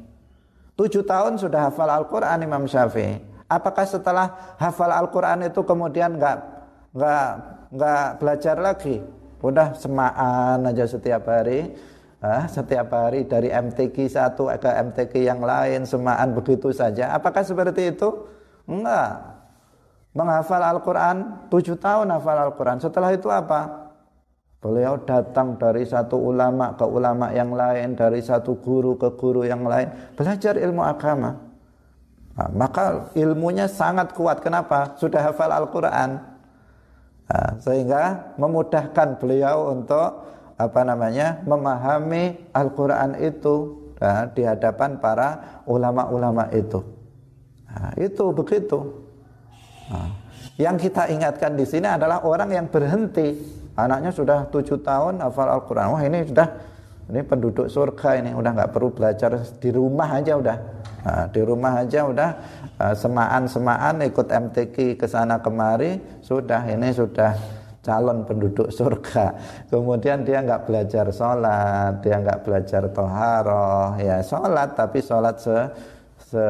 Tujuh 0.75 1.07
tahun 1.07 1.39
sudah 1.39 1.71
hafal 1.71 1.87
Al-Quran 1.87 2.43
Imam 2.43 2.67
Syafi'i. 2.67 3.23
Apakah 3.47 3.87
setelah 3.87 4.59
hafal 4.59 4.91
Al-Quran 4.91 5.47
itu 5.47 5.63
kemudian 5.63 6.19
nggak 6.19 6.37
nggak 6.99 7.27
nggak 7.79 8.07
belajar 8.19 8.57
lagi? 8.59 8.99
Udah 9.43 9.75
semaan 9.75 10.63
aja 10.63 10.87
setiap 10.87 11.27
hari. 11.27 11.75
Ah, 12.23 12.47
setiap 12.47 12.95
hari 12.95 13.27
dari 13.27 13.51
MTQ 13.51 14.07
satu 14.07 14.47
ke 14.55 14.71
MTQ 14.71 15.27
yang 15.27 15.43
lain 15.43 15.83
semaan 15.83 16.39
begitu 16.39 16.71
saja. 16.71 17.11
Apakah 17.11 17.43
seperti 17.43 17.91
itu? 17.91 18.31
Enggak. 18.71 19.43
Menghafal 20.15 20.63
Al-Quran, 20.63 21.51
tujuh 21.51 21.75
tahun 21.83 22.15
hafal 22.15 22.39
Al-Quran. 22.47 22.79
Setelah 22.79 23.11
itu 23.11 23.27
apa? 23.27 23.91
Beliau 24.63 25.03
datang 25.03 25.59
dari 25.59 25.83
satu 25.83 26.15
ulama 26.15 26.79
ke 26.79 26.87
ulama 26.87 27.35
yang 27.35 27.51
lain, 27.51 27.99
dari 27.99 28.23
satu 28.23 28.63
guru 28.63 28.95
ke 28.95 29.11
guru 29.19 29.43
yang 29.43 29.67
lain, 29.67 30.15
belajar 30.15 30.55
ilmu 30.55 30.87
agama. 30.87 31.35
Nah, 32.39 32.49
maka 32.55 33.11
ilmunya 33.19 33.67
sangat 33.67 34.15
kuat. 34.15 34.39
Kenapa? 34.39 34.95
Sudah 34.95 35.27
hafal 35.27 35.51
Al-Quran. 35.51 36.32
Nah, 37.33 37.57
sehingga 37.65 38.37
memudahkan 38.37 39.17
beliau 39.17 39.73
untuk 39.73 40.29
apa 40.61 40.81
namanya 40.85 41.41
memahami 41.49 42.53
Al-Quran 42.53 43.17
itu 43.25 43.89
nah, 43.97 44.29
di 44.29 44.45
hadapan 44.45 45.01
para 45.01 45.65
ulama-ulama 45.65 46.53
itu. 46.53 46.85
Nah, 47.73 47.97
itu 47.97 48.25
begitu. 48.37 48.79
Nah, 49.89 50.13
yang 50.61 50.77
kita 50.77 51.09
ingatkan 51.09 51.57
di 51.57 51.65
sini 51.65 51.89
adalah 51.89 52.21
orang 52.21 52.53
yang 52.53 52.69
berhenti 52.69 53.63
Anaknya 53.73 54.13
sudah 54.13 54.45
tujuh 54.53 54.85
tahun 54.85 55.25
hafal 55.25 55.49
Al-Quran. 55.49 55.97
Wah 55.97 56.03
ini 56.05 56.29
sudah 56.29 56.49
ini 57.09 57.21
penduduk 57.25 57.73
surga 57.73 58.21
ini 58.21 58.31
udah 58.37 58.51
nggak 58.53 58.71
perlu 58.73 58.93
belajar 58.93 59.33
di 59.57 59.73
rumah 59.73 60.21
aja 60.21 60.37
udah. 60.37 60.57
Nah, 61.03 61.27
di 61.27 61.43
rumah 61.43 61.83
aja 61.83 62.07
udah 62.07 62.31
uh, 62.79 62.95
semaan-semaan 62.95 64.07
ikut 64.07 64.31
MTQ 64.31 64.95
ke 64.95 65.07
sana 65.11 65.43
kemari 65.43 65.99
sudah 66.23 66.63
ini 66.71 66.95
sudah 66.95 67.35
calon 67.83 68.23
penduduk 68.23 68.71
surga. 68.79 69.35
Kemudian 69.67 70.23
dia 70.23 70.41
nggak 70.41 70.63
belajar 70.71 71.11
sholat, 71.11 71.99
dia 72.01 72.23
nggak 72.23 72.41
belajar 72.47 72.83
toharoh, 72.95 73.99
ya 73.99 74.23
sholat 74.23 74.79
tapi 74.79 75.03
sholat 75.03 75.37
se, 75.43 75.57
se 76.23 76.47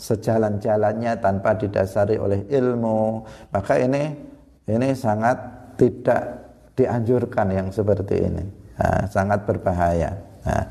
sejalan-jalannya 0.00 1.20
tanpa 1.20 1.58
didasari 1.58 2.16
oleh 2.16 2.48
ilmu. 2.48 3.26
Maka 3.52 3.76
ini 3.82 4.16
ini 4.70 4.88
sangat 4.94 5.36
tidak 5.76 6.22
dianjurkan 6.78 7.50
yang 7.52 7.68
seperti 7.68 8.16
ini. 8.24 8.44
Nah, 8.80 9.04
sangat 9.10 9.44
berbahaya. 9.44 10.16
Nah, 10.40 10.64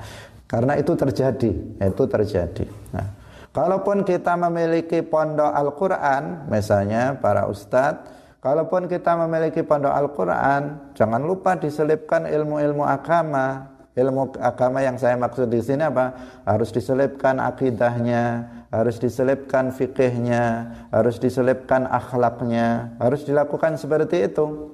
karena 0.49 0.73
itu 0.81 0.97
terjadi 0.97 1.51
itu 1.77 2.03
terjadi 2.09 2.65
nah, 2.89 3.13
kalaupun 3.53 4.01
kita 4.01 4.33
memiliki 4.33 5.05
pondok 5.05 5.53
Al-Quran 5.53 6.49
misalnya 6.49 7.15
para 7.21 7.45
ustadz 7.45 8.19
Kalaupun 8.39 8.87
kita 8.87 9.19
memiliki 9.19 9.59
pondok 9.67 9.91
Al-Quran, 9.91 10.95
jangan 10.95 11.19
lupa 11.19 11.59
diselipkan 11.59 12.23
ilmu-ilmu 12.23 12.87
agama. 12.87 13.75
Ilmu 13.99 14.31
agama 14.39 14.79
yang 14.79 14.95
saya 14.95 15.19
maksud 15.19 15.51
di 15.51 15.59
sini 15.59 15.83
apa? 15.83 16.15
Harus 16.47 16.71
diselipkan 16.71 17.35
akidahnya, 17.43 18.47
harus 18.71 18.95
diselipkan 18.95 19.75
fikihnya, 19.75 20.71
harus 20.87 21.19
diselipkan 21.19 21.83
akhlaknya, 21.83 22.95
harus 22.95 23.27
dilakukan 23.27 23.75
seperti 23.75 24.31
itu. 24.31 24.71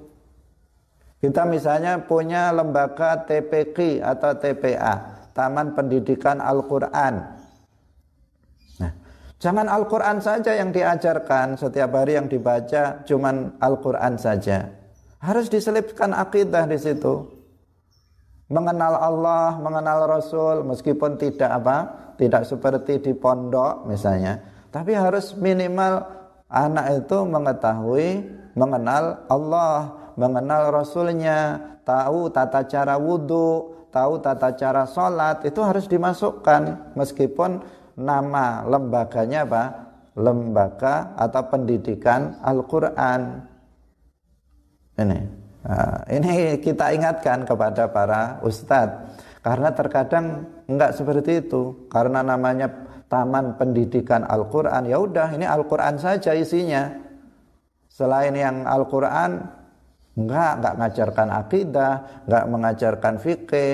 Kita 1.26 1.42
misalnya 1.50 2.06
punya 2.06 2.54
lembaga 2.54 3.26
TPQ 3.26 3.98
atau 4.06 4.30
TPA, 4.38 5.25
Taman 5.36 5.76
Pendidikan 5.76 6.40
Al-Quran. 6.40 7.44
Jangan 9.36 9.68
Al-Quran 9.68 10.24
saja 10.24 10.56
yang 10.56 10.72
diajarkan 10.72 11.60
setiap 11.60 11.92
hari 11.92 12.16
yang 12.16 12.32
dibaca 12.32 13.04
cuman 13.04 13.60
Al-Quran 13.60 14.16
saja. 14.16 14.72
Harus 15.20 15.52
diselipkan 15.52 16.16
akidah 16.16 16.64
di 16.66 16.80
situ. 16.80 17.36
Mengenal 18.48 18.96
Allah, 18.96 19.60
mengenal 19.60 20.08
Rasul 20.08 20.64
meskipun 20.64 21.20
tidak 21.20 21.52
apa? 21.62 21.78
Tidak 22.16 22.48
seperti 22.48 23.04
di 23.04 23.12
pondok 23.12 23.84
misalnya. 23.86 24.40
Tapi 24.72 24.96
harus 24.96 25.36
minimal 25.36 26.08
anak 26.48 27.06
itu 27.06 27.18
mengetahui 27.28 28.08
mengenal 28.56 29.28
Allah, 29.28 29.94
mengenal 30.16 30.72
Rasulnya, 30.72 31.60
tahu 31.84 32.32
tata 32.32 32.64
cara 32.64 32.96
wudhu, 32.96 33.75
tahu 33.96 34.20
tata 34.20 34.52
cara 34.60 34.84
sholat 34.84 35.48
itu 35.48 35.64
harus 35.64 35.88
dimasukkan. 35.88 36.92
Meskipun 37.00 37.64
nama 37.96 38.68
lembaganya 38.68 39.48
apa? 39.48 39.64
Lembaga 40.20 41.16
atau 41.16 41.44
pendidikan 41.48 42.36
Al-Quran. 42.44 43.40
Ini, 44.96 45.20
nah, 45.64 46.00
ini 46.12 46.60
kita 46.60 46.92
ingatkan 46.92 47.48
kepada 47.48 47.88
para 47.88 48.44
ustadz. 48.44 49.16
Karena 49.40 49.72
terkadang 49.72 50.44
enggak 50.68 50.96
seperti 50.96 51.48
itu. 51.48 51.88
Karena 51.88 52.20
namanya 52.20 52.68
taman 53.08 53.56
pendidikan 53.56 54.26
Al-Quran 54.28 54.90
ya 54.90 54.98
udah 55.00 55.32
ini 55.36 55.48
Al-Quran 55.48 55.96
saja 56.02 56.36
isinya. 56.36 56.92
Selain 57.88 58.36
yang 58.36 58.68
Al-Quran 58.68 59.40
enggak 60.16 60.64
enggak 60.64 60.76
mengajarkan 60.80 61.28
akidah 61.28 61.94
enggak 62.24 62.46
mengajarkan 62.48 63.16
fikih 63.20 63.74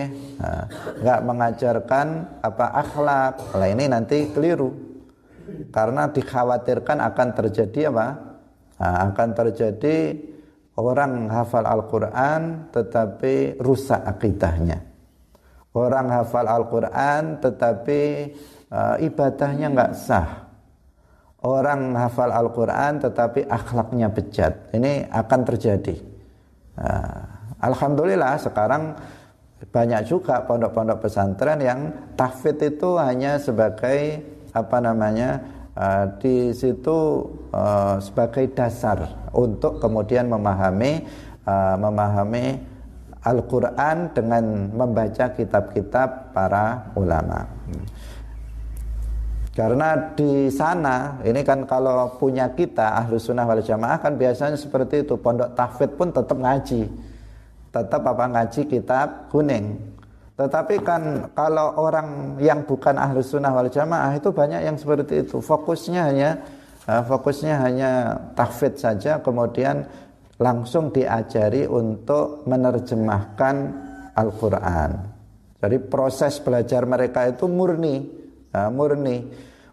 enggak 0.97 1.19
mengajarkan 1.21 2.07
apa 2.41 2.65
akhlak. 2.81 3.33
Lah 3.53 3.69
ini 3.69 3.85
nanti 3.85 4.29
keliru. 4.33 4.73
Karena 5.69 6.09
dikhawatirkan 6.09 6.97
akan 7.01 7.27
terjadi 7.37 7.93
apa? 7.93 8.07
Nah, 8.81 9.13
akan 9.13 9.29
terjadi 9.37 10.17
orang 10.79 11.29
hafal 11.29 11.65
Al-Quran 11.69 12.71
tetapi 12.73 13.61
rusak 13.61 14.01
akidahnya. 14.01 14.81
Orang 15.71 16.09
hafal 16.09 16.49
Al-Quran 16.49 17.37
tetapi 17.37 18.01
uh, 18.73 18.95
ibadahnya 18.97 19.67
enggak 19.69 19.93
sah. 19.93 20.49
Orang 21.41 21.93
hafal 21.93 22.33
Al-Quran 22.33 23.01
tetapi 23.01 23.45
akhlaknya 23.45 24.09
bejat 24.13 24.73
ini 24.77 25.05
akan 25.09 25.41
terjadi 25.41 26.10
Nah, 26.77 27.41
Alhamdulillah 27.61 28.41
sekarang 28.41 28.97
banyak 29.69 30.09
juga 30.09 30.41
pondok-pondok 30.49 31.05
pesantren 31.05 31.61
yang 31.61 31.79
tahfidz 32.17 32.73
itu 32.73 32.97
hanya 32.97 33.37
sebagai 33.37 34.25
apa 34.51 34.77
namanya 34.81 35.39
uh, 35.77 36.09
di 36.17 36.49
situ 36.51 37.29
uh, 37.53 38.01
sebagai 38.01 38.49
dasar 38.51 39.29
untuk 39.31 39.77
kemudian 39.77 40.25
memahami 40.27 41.05
uh, 41.45 41.77
memahami 41.77 42.71
Al-Quran 43.21 44.17
dengan 44.17 44.73
membaca 44.73 45.29
kitab-kitab 45.29 46.33
para 46.33 46.89
ulama. 46.97 47.45
Karena 49.51 50.15
di 50.15 50.47
sana 50.47 51.19
ini 51.27 51.43
kan 51.43 51.67
kalau 51.67 52.15
punya 52.15 52.55
kita 52.55 53.03
ahlu 53.03 53.19
sunnah 53.19 53.43
wal 53.43 53.59
jamaah 53.59 53.99
kan 53.99 54.15
biasanya 54.15 54.55
seperti 54.55 55.03
itu. 55.03 55.19
Pondok 55.19 55.51
tahfidz 55.51 55.99
pun 55.99 56.07
tetap 56.15 56.39
ngaji, 56.39 56.87
tetap 57.75 58.01
apa 58.07 58.25
ngaji 58.31 58.61
kitab 58.71 59.27
kuning. 59.27 59.75
Tetapi 60.39 60.75
kan 60.87 61.35
kalau 61.35 61.75
orang 61.83 62.39
yang 62.39 62.63
bukan 62.63 62.95
ahlu 62.95 63.19
sunnah 63.19 63.51
wal 63.51 63.67
jamaah 63.67 64.15
itu 64.15 64.31
banyak 64.31 64.63
yang 64.63 64.79
seperti 64.79 65.27
itu. 65.27 65.43
Fokusnya 65.43 66.01
hanya 66.07 66.29
eh, 66.87 67.03
fokusnya 67.03 67.55
hanya 67.59 67.91
tahfidz 68.39 68.87
saja. 68.87 69.19
Kemudian 69.19 69.83
langsung 70.39 70.95
diajari 70.95 71.67
untuk 71.67 72.47
menerjemahkan 72.47 73.55
Al-Quran. 74.15 74.91
Jadi 75.59 75.77
proses 75.91 76.39
belajar 76.39 76.87
mereka 76.87 77.27
itu 77.27 77.51
murni 77.51 78.20
Nah, 78.51 78.67
murni 78.69 79.27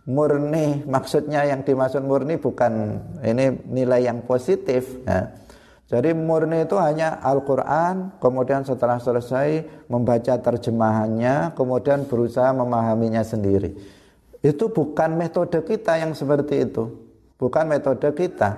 murni 0.09 0.89
maksudnya 0.89 1.45
yang 1.45 1.61
dimaksud 1.61 2.01
murni 2.01 2.41
bukan 2.41 2.97
ini 3.21 3.61
nilai 3.69 4.09
yang 4.09 4.25
positif 4.25 5.05
ya. 5.05 5.29
Jadi 5.89 6.13
murni 6.13 6.69
itu 6.69 6.77
hanya 6.77 7.17
Al-Quran, 7.25 8.21
kemudian 8.21 8.61
setelah 8.61 9.01
selesai 9.01 9.65
membaca 9.89 10.37
terjemahannya, 10.37 11.57
kemudian 11.57 12.05
berusaha 12.05 12.53
memahaminya 12.53 13.25
sendiri. 13.25 13.73
Itu 14.45 14.69
bukan 14.69 15.17
metode 15.17 15.65
kita 15.65 15.97
yang 15.97 16.13
seperti 16.13 16.69
itu, 16.69 16.93
bukan 17.41 17.73
metode 17.73 18.05
kita. 18.13 18.51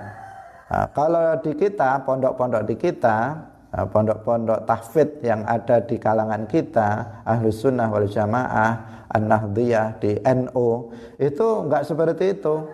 Nah, 0.75 0.91
kalau 0.91 1.39
di 1.39 1.55
kita, 1.55 2.03
pondok-pondok 2.03 2.66
di 2.66 2.75
kita, 2.75 3.47
pondok-pondok 3.71 4.66
tahfidz 4.66 5.23
yang 5.23 5.47
ada 5.47 5.79
di 5.79 5.95
kalangan 5.97 6.51
kita, 6.51 7.23
ahlus 7.23 7.62
sunnah 7.62 7.87
wal 7.87 8.11
jamaah, 8.11 9.07
An-Nahdiyah, 9.11 9.99
di 10.03 10.18
NU, 10.23 10.91
itu 11.18 11.47
enggak 11.66 11.87
seperti 11.87 12.35
itu. 12.35 12.66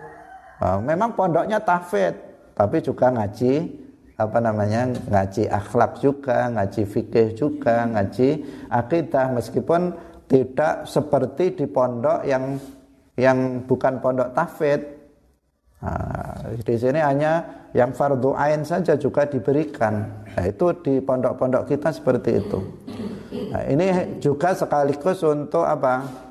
Nah, 0.57 0.81
memang 0.81 1.13
pondoknya 1.13 1.61
tahfidz, 1.61 2.17
tapi 2.57 2.81
juga 2.81 3.13
ngaji 3.13 3.85
apa 4.17 4.41
namanya 4.41 4.89
ngaji 4.89 5.45
akhlak 5.45 6.01
juga, 6.01 6.49
ngaji 6.49 6.81
fikih 6.89 7.37
juga, 7.37 7.85
ngaji 7.85 8.29
akidah 8.73 9.29
meskipun 9.37 9.93
tidak 10.25 10.89
seperti 10.89 11.53
di 11.53 11.65
pondok 11.69 12.25
yang 12.25 12.57
yang 13.13 13.61
bukan 13.69 14.01
pondok 14.01 14.33
tahfidz. 14.33 14.96
Nah, 15.77 16.57
di 16.57 16.75
sini 16.75 16.97
hanya 16.97 17.45
yang 17.73 17.93
fardu 17.93 18.33
ain 18.33 18.65
saja 18.65 18.97
juga 18.97 19.29
diberikan. 19.29 20.25
Nah, 20.33 20.45
itu 20.45 20.73
di 20.81 20.97
pondok-pondok 21.03 21.69
kita 21.69 21.93
seperti 21.93 22.41
itu. 22.41 22.59
Nah, 23.53 23.63
ini 23.69 24.17
juga 24.17 24.57
sekaligus 24.57 25.21
untuk 25.21 25.63
apa? 25.63 26.27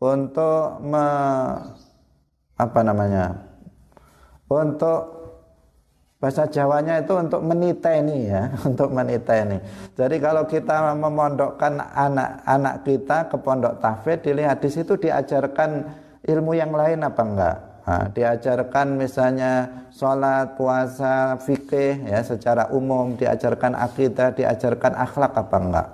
untuk 0.00 0.80
me, 0.80 1.06
apa 2.56 2.80
namanya 2.80 3.36
untuk 4.48 5.20
bahasa 6.20 6.48
Jawanya 6.48 7.00
itu 7.00 7.12
untuk 7.16 7.44
meniteni 7.44 8.28
ya 8.28 8.48
untuk 8.68 8.88
meniteni 8.92 9.60
jadi 9.94 10.16
kalau 10.16 10.48
kita 10.48 10.96
memondokkan 10.96 11.80
anak-anak 11.80 12.76
kita 12.84 13.18
ke 13.28 13.36
pondok 13.40 13.76
tahfidz 13.80 14.24
dilihat 14.24 14.64
di 14.64 14.72
situ 14.72 14.96
diajarkan 14.96 15.84
ilmu 16.24 16.56
yang 16.56 16.72
lain 16.72 17.04
apa 17.04 17.22
enggak 17.24 17.56
nah, 17.90 18.06
diajarkan 18.14 18.94
misalnya 18.94 19.66
sholat 19.90 20.54
puasa 20.54 21.34
fikih 21.42 22.06
ya 22.06 22.22
secara 22.22 22.70
umum. 22.70 23.18
Diajarkan 23.18 23.74
akidah 23.74 24.30
diajarkan 24.30 24.94
akhlak 24.94 25.34
apa 25.34 25.56
enggak? 25.58 25.88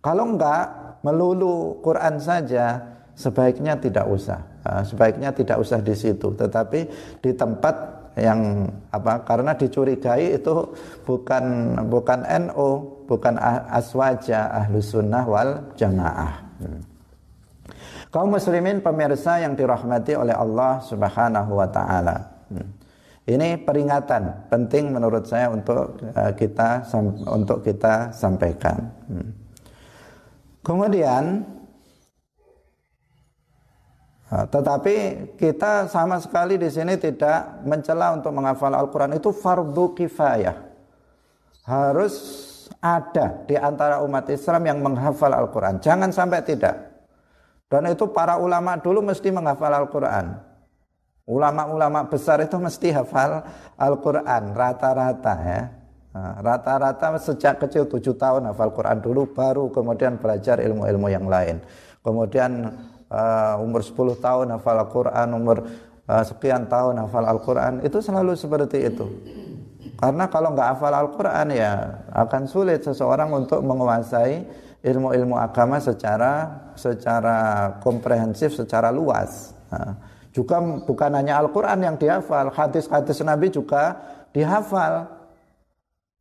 Kalau 0.00 0.24
enggak 0.32 0.64
melulu 1.04 1.76
Quran 1.84 2.16
saja 2.16 2.80
sebaiknya 3.12 3.76
tidak 3.76 4.08
usah. 4.08 4.40
Ah, 4.64 4.80
sebaiknya 4.80 5.34
tidak 5.36 5.60
usah 5.60 5.84
di 5.84 5.92
situ. 5.92 6.32
Tetapi 6.32 6.80
di 7.20 7.30
tempat 7.36 8.02
yang 8.16 8.68
apa 8.92 9.24
karena 9.24 9.56
dicurigai 9.56 10.36
itu 10.36 10.68
bukan 11.08 11.76
bukan 11.88 12.20
NU 12.48 12.68
bukan 13.08 13.40
aswaja 13.72 14.52
ahlu 14.52 14.80
sunnah 14.84 15.24
wal 15.24 15.72
jamaah. 15.76 16.32
Hmm. 16.60 16.91
Kaum 18.12 18.28
muslimin 18.28 18.84
pemirsa 18.84 19.40
yang 19.40 19.56
dirahmati 19.56 20.12
oleh 20.14 20.36
Allah 20.36 20.84
subhanahu 20.84 21.56
wa 21.56 21.66
ta'ala 21.66 22.16
hmm. 22.52 22.68
ini 23.32 23.56
peringatan 23.64 24.52
penting 24.52 24.92
menurut 24.92 25.24
saya 25.24 25.48
untuk 25.48 25.96
uh, 26.12 26.32
kita 26.36 26.86
untuk 27.26 27.64
kita 27.64 28.12
sampaikan 28.12 28.92
hmm. 29.08 29.30
kemudian 30.60 31.48
Nah, 34.32 34.48
tetapi 34.48 34.96
kita 35.36 35.92
sama 35.92 36.16
sekali 36.16 36.56
di 36.56 36.72
sini 36.72 36.96
tidak 36.96 37.60
mencela 37.68 38.16
untuk 38.16 38.32
menghafal 38.32 38.72
Al-Quran 38.72 39.20
itu 39.20 39.28
fardu 39.28 39.92
kifayah. 39.92 40.56
Harus 41.68 42.16
ada 42.80 43.44
di 43.44 43.60
antara 43.60 44.00
umat 44.00 44.24
Islam 44.32 44.64
yang 44.64 44.80
menghafal 44.80 45.36
Al-Quran. 45.36 45.84
Jangan 45.84 46.08
sampai 46.16 46.40
tidak. 46.48 46.91
Dan 47.72 47.88
itu 47.88 48.04
para 48.12 48.36
ulama 48.36 48.76
dulu 48.76 49.00
mesti 49.00 49.32
menghafal 49.32 49.72
Al-Quran. 49.72 50.36
Ulama-ulama 51.24 52.04
besar 52.04 52.44
itu 52.44 52.60
mesti 52.60 52.92
hafal 52.92 53.40
Al-Quran 53.80 54.52
rata-rata 54.52 55.34
ya. 55.40 55.60
Nah, 56.12 56.44
rata-rata 56.44 57.16
sejak 57.16 57.64
kecil 57.64 57.88
tujuh 57.88 58.12
tahun 58.20 58.52
hafal 58.52 58.76
Quran 58.76 59.00
dulu 59.00 59.32
baru 59.32 59.72
kemudian 59.72 60.20
belajar 60.20 60.60
ilmu-ilmu 60.60 61.08
yang 61.08 61.24
lain. 61.24 61.64
Kemudian 62.04 62.68
uh, 63.08 63.56
umur 63.64 63.80
10 63.80 64.20
tahun 64.20 64.46
hafal 64.52 64.76
Al-Quran, 64.76 65.28
umur 65.32 65.64
uh, 66.04 66.24
sekian 66.28 66.68
tahun 66.68 67.00
hafal 67.08 67.24
Al-Quran, 67.24 67.80
itu 67.80 67.96
selalu 68.04 68.36
seperti 68.36 68.92
itu. 68.92 69.08
Karena 69.96 70.28
kalau 70.28 70.52
nggak 70.52 70.76
hafal 70.76 70.92
Al-Quran 70.92 71.48
ya 71.56 72.04
akan 72.12 72.44
sulit 72.44 72.84
seseorang 72.84 73.32
untuk 73.32 73.64
menguasai 73.64 74.44
ilmu-ilmu 74.82 75.38
agama 75.38 75.78
secara 75.78 76.50
secara 76.74 77.70
komprehensif, 77.78 78.54
secara 78.58 78.90
luas. 78.90 79.54
Nah, 79.70 79.94
juga 80.34 80.58
bukan 80.60 81.10
hanya 81.14 81.38
Al-Quran 81.38 81.78
yang 81.86 81.96
dihafal, 81.96 82.50
hadis-hadis 82.50 83.22
Nabi 83.22 83.48
juga 83.48 83.96
dihafal. 84.34 85.06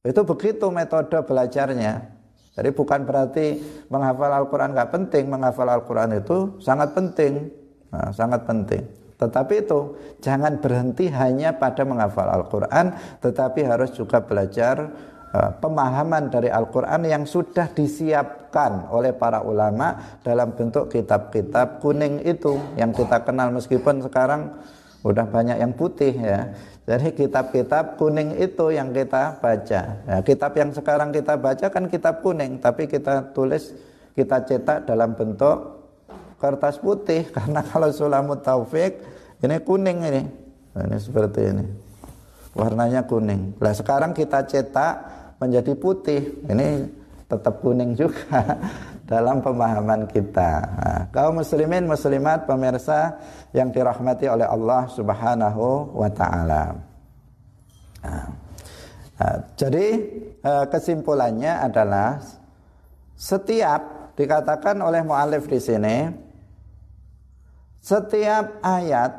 Itu 0.06 0.26
begitu 0.26 0.70
metode 0.70 1.18
belajarnya. 1.26 2.22
Jadi 2.52 2.70
bukan 2.76 3.08
berarti 3.08 3.64
menghafal 3.88 4.30
Al-Quran 4.30 4.76
nggak 4.76 4.92
penting, 4.92 5.32
menghafal 5.32 5.72
Al-Quran 5.72 6.20
itu 6.20 6.60
sangat 6.60 6.92
penting, 6.92 7.48
nah, 7.90 8.12
sangat 8.12 8.44
penting. 8.44 8.84
Tetapi 9.16 9.54
itu 9.64 9.96
jangan 10.20 10.58
berhenti 10.60 11.08
hanya 11.14 11.56
pada 11.56 11.86
menghafal 11.88 12.28
Al-Quran, 12.28 12.92
tetapi 13.24 13.64
harus 13.64 13.94
juga 13.96 14.20
belajar 14.20 14.92
pemahaman 15.32 16.28
dari 16.28 16.52
Al-Quran 16.52 17.08
yang 17.08 17.24
sudah 17.24 17.72
disiapkan 17.72 18.92
oleh 18.92 19.16
para 19.16 19.40
ulama 19.40 20.20
dalam 20.20 20.52
bentuk 20.52 20.92
kitab-kitab 20.92 21.80
kuning 21.80 22.20
itu 22.28 22.60
yang 22.76 22.92
kita 22.92 23.24
kenal 23.24 23.48
meskipun 23.56 24.04
sekarang 24.04 24.52
udah 25.02 25.26
banyak 25.26 25.58
yang 25.58 25.72
putih 25.72 26.14
ya 26.14 26.52
jadi 26.82 27.14
kitab-kitab 27.14 27.96
kuning 28.02 28.42
itu 28.42 28.74
yang 28.74 28.90
kita 28.90 29.38
baca. 29.38 29.82
Ya, 30.02 30.18
kitab 30.26 30.52
yang 30.58 30.74
sekarang 30.74 31.14
kita 31.14 31.38
baca 31.38 31.70
kan 31.70 31.86
kitab 31.86 32.26
kuning, 32.26 32.58
tapi 32.58 32.90
kita 32.90 33.32
tulis, 33.38 33.70
kita 34.18 34.42
cetak 34.42 34.90
dalam 34.90 35.14
bentuk 35.14 35.88
kertas 36.42 36.82
putih 36.82 37.30
karena 37.38 37.62
kalau 37.62 37.94
Sulamut 37.94 38.42
Taufik 38.42 38.98
ini 39.46 39.62
kuning 39.62 39.98
ini. 40.04 40.24
Nah, 40.74 40.84
ini 40.90 40.98
seperti 40.98 41.42
ini. 41.54 41.66
Warnanya 42.58 43.06
kuning. 43.06 43.62
Nah, 43.62 43.74
sekarang 43.78 44.18
kita 44.18 44.44
cetak 44.50 45.21
menjadi 45.42 45.74
putih. 45.74 46.22
Ini 46.46 46.86
tetap 47.26 47.66
kuning 47.66 47.98
juga 47.98 48.62
dalam 49.12 49.42
pemahaman 49.42 50.06
kita. 50.06 50.52
Nah, 50.62 51.02
kaum 51.10 51.42
muslimin 51.42 51.90
muslimat 51.90 52.46
pemirsa 52.46 53.18
yang 53.52 53.74
dirahmati 53.74 54.30
oleh 54.30 54.46
Allah 54.46 54.86
Subhanahu 54.94 55.98
wa 55.98 56.10
taala. 56.14 56.78
Nah, 58.06 58.28
nah, 59.18 59.38
jadi 59.58 59.88
eh, 60.40 60.66
kesimpulannya 60.70 61.66
adalah 61.66 62.22
setiap 63.18 64.14
dikatakan 64.14 64.78
oleh 64.78 65.02
mualif 65.02 65.50
di 65.50 65.58
sini 65.58 65.98
setiap 67.82 68.62
ayat 68.62 69.14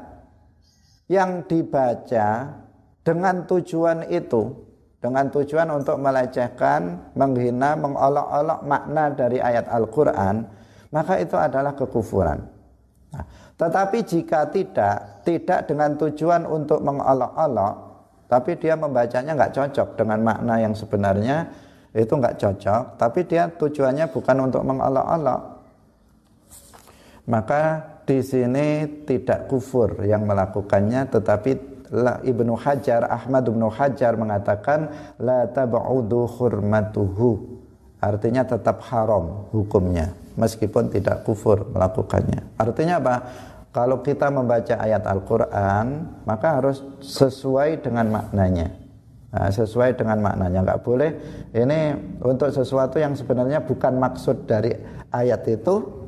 yang 1.10 1.42
dibaca 1.44 2.54
dengan 3.02 3.42
tujuan 3.50 4.06
itu 4.06 4.71
dengan 5.02 5.26
tujuan 5.34 5.66
untuk 5.74 5.98
melecehkan, 5.98 7.10
menghina, 7.18 7.74
mengolok-olok 7.74 8.62
makna 8.62 9.10
dari 9.10 9.42
ayat 9.42 9.66
Al-Quran, 9.66 10.46
maka 10.94 11.18
itu 11.18 11.34
adalah 11.34 11.74
kekufuran. 11.74 12.38
Nah, 13.10 13.24
tetapi 13.58 13.98
jika 14.06 14.46
tidak, 14.54 15.26
tidak 15.26 15.66
dengan 15.66 15.98
tujuan 15.98 16.46
untuk 16.46 16.86
mengolok-olok, 16.86 17.74
tapi 18.30 18.54
dia 18.62 18.78
membacanya 18.78 19.34
nggak 19.34 19.52
cocok 19.58 19.88
dengan 19.98 20.22
makna 20.22 20.62
yang 20.62 20.72
sebenarnya, 20.72 21.50
itu 21.92 22.14
nggak 22.14 22.38
cocok, 22.38 22.82
tapi 22.94 23.26
dia 23.26 23.50
tujuannya 23.50 24.06
bukan 24.06 24.36
untuk 24.38 24.62
mengolok-olok. 24.62 25.40
Maka 27.26 27.62
di 28.06 28.22
sini 28.22 28.86
tidak 29.02 29.50
kufur 29.50 29.98
yang 30.06 30.30
melakukannya, 30.30 31.10
tetapi 31.10 31.71
Ibnu 31.92 32.56
Hajar 32.56 33.04
Ahmad 33.04 33.44
Ibnu 33.44 33.68
Hajar 33.68 34.16
mengatakan 34.16 34.88
la 35.20 35.44
tab'udu 35.44 36.24
hurmatuhu. 36.24 37.60
Artinya 38.02 38.42
tetap 38.42 38.82
haram 38.90 39.46
hukumnya 39.54 40.10
meskipun 40.34 40.90
tidak 40.90 41.22
kufur 41.22 41.68
melakukannya. 41.70 42.56
Artinya 42.58 42.98
apa? 42.98 43.16
Kalau 43.72 44.04
kita 44.04 44.28
membaca 44.28 44.74
ayat 44.80 45.04
Al-Quran 45.04 45.86
maka 46.24 46.60
harus 46.60 46.80
sesuai 47.04 47.84
dengan 47.84 48.08
maknanya. 48.08 48.72
Nah, 49.32 49.48
sesuai 49.48 49.96
dengan 49.96 50.20
maknanya. 50.20 50.60
Nggak 50.60 50.82
boleh 50.84 51.10
ini 51.56 51.96
untuk 52.20 52.52
sesuatu 52.52 53.00
yang 53.00 53.16
sebenarnya 53.16 53.64
bukan 53.64 53.96
maksud 53.96 54.44
dari 54.44 54.76
ayat 55.08 55.44
itu 55.48 56.02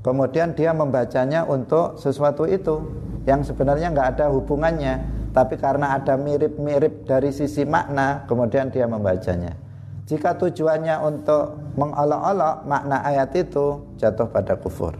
kemudian 0.00 0.54
dia 0.54 0.70
membacanya 0.70 1.44
untuk 1.44 2.00
sesuatu 2.00 2.48
itu 2.48 2.80
yang 3.26 3.42
sebenarnya 3.42 3.90
nggak 3.90 4.08
ada 4.16 4.26
hubungannya 4.30 4.94
tapi 5.34 5.60
karena 5.60 5.98
ada 6.00 6.16
mirip-mirip 6.16 7.04
dari 7.04 7.28
sisi 7.28 7.66
makna 7.68 8.24
kemudian 8.24 8.72
dia 8.72 8.88
membacanya. 8.88 9.52
Jika 10.06 10.38
tujuannya 10.38 10.96
untuk 11.02 11.74
mengolok-olok 11.74 12.64
makna 12.64 13.02
ayat 13.02 13.34
itu 13.34 13.98
jatuh 13.98 14.30
pada 14.30 14.54
kufur. 14.56 14.94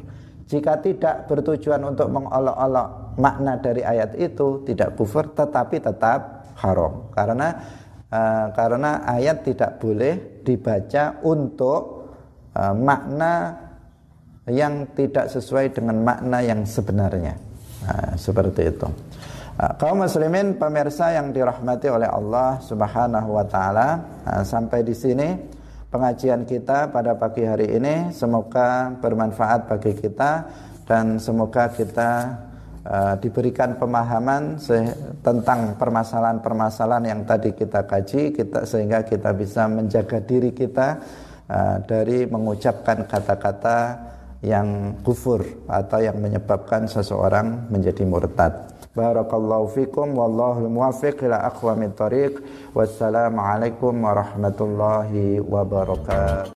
Jika 0.51 0.83
tidak 0.83 1.31
bertujuan 1.31 1.81
untuk 1.87 2.11
mengolok-olok 2.11 3.17
makna 3.17 3.57
dari 3.63 3.87
ayat 3.87 4.19
itu 4.19 4.67
tidak 4.67 4.99
kufur 4.99 5.31
tetapi 5.31 5.79
tetap 5.79 6.53
haram. 6.59 7.09
Karena 7.15 7.49
uh, 8.11 8.51
karena 8.51 9.07
ayat 9.07 9.47
tidak 9.47 9.79
boleh 9.79 10.43
dibaca 10.43 11.23
untuk 11.23 12.13
uh, 12.53 12.75
makna 12.75 13.63
yang 14.51 14.91
tidak 14.99 15.31
sesuai 15.31 15.71
dengan 15.71 16.03
makna 16.03 16.43
yang 16.43 16.67
sebenarnya 16.67 17.46
Nah, 17.87 18.19
seperti 18.19 18.63
itu. 18.67 18.89
Nah, 19.57 19.73
kaum 19.79 20.03
muslimin 20.03 20.59
pemirsa 20.59 21.15
yang 21.15 21.31
dirahmati 21.31 21.89
oleh 21.89 22.11
Allah 22.11 22.59
Subhanahu 22.61 23.39
wa 23.39 23.47
taala, 23.47 23.89
nah, 24.27 24.43
sampai 24.43 24.83
di 24.83 24.93
sini 24.93 25.39
pengajian 25.89 26.43
kita 26.45 26.91
pada 26.91 27.15
pagi 27.15 27.47
hari 27.47 27.79
ini 27.79 28.11
semoga 28.11 28.91
bermanfaat 28.99 29.71
bagi 29.71 29.97
kita 29.97 30.45
dan 30.85 31.17
semoga 31.17 31.73
kita 31.73 32.37
uh, 32.85 33.15
diberikan 33.17 33.79
pemahaman 33.79 34.59
tentang 35.25 35.79
permasalahan-permasalahan 35.79 37.17
yang 37.17 37.23
tadi 37.23 37.55
kita 37.55 37.87
kaji 37.87 38.35
kita 38.35 38.67
sehingga 38.67 39.07
kita 39.07 39.31
bisa 39.33 39.71
menjaga 39.71 40.21
diri 40.21 40.53
kita 40.53 41.01
uh, 41.49 41.77
dari 41.87 42.29
mengucapkan 42.29 43.07
kata-kata 43.07 43.79
yang 44.45 44.99
kufur 45.01 45.45
atau 45.69 46.01
yang 46.03 46.21
menyebabkan 46.21 46.89
seseorang 46.91 47.71
menjadi 47.73 48.05
murtad. 48.05 48.73
Barakallahu 48.97 49.69
fikum 49.77 50.17
wallahu 50.17 50.69
muwaffiq 50.73 51.21
ila 51.29 51.45
aqwamit 51.49 51.97
thariq. 51.97 52.41
Wassalamualaikum 52.73 53.93
warahmatullahi 53.93 55.41
wabarakatuh. 55.45 56.53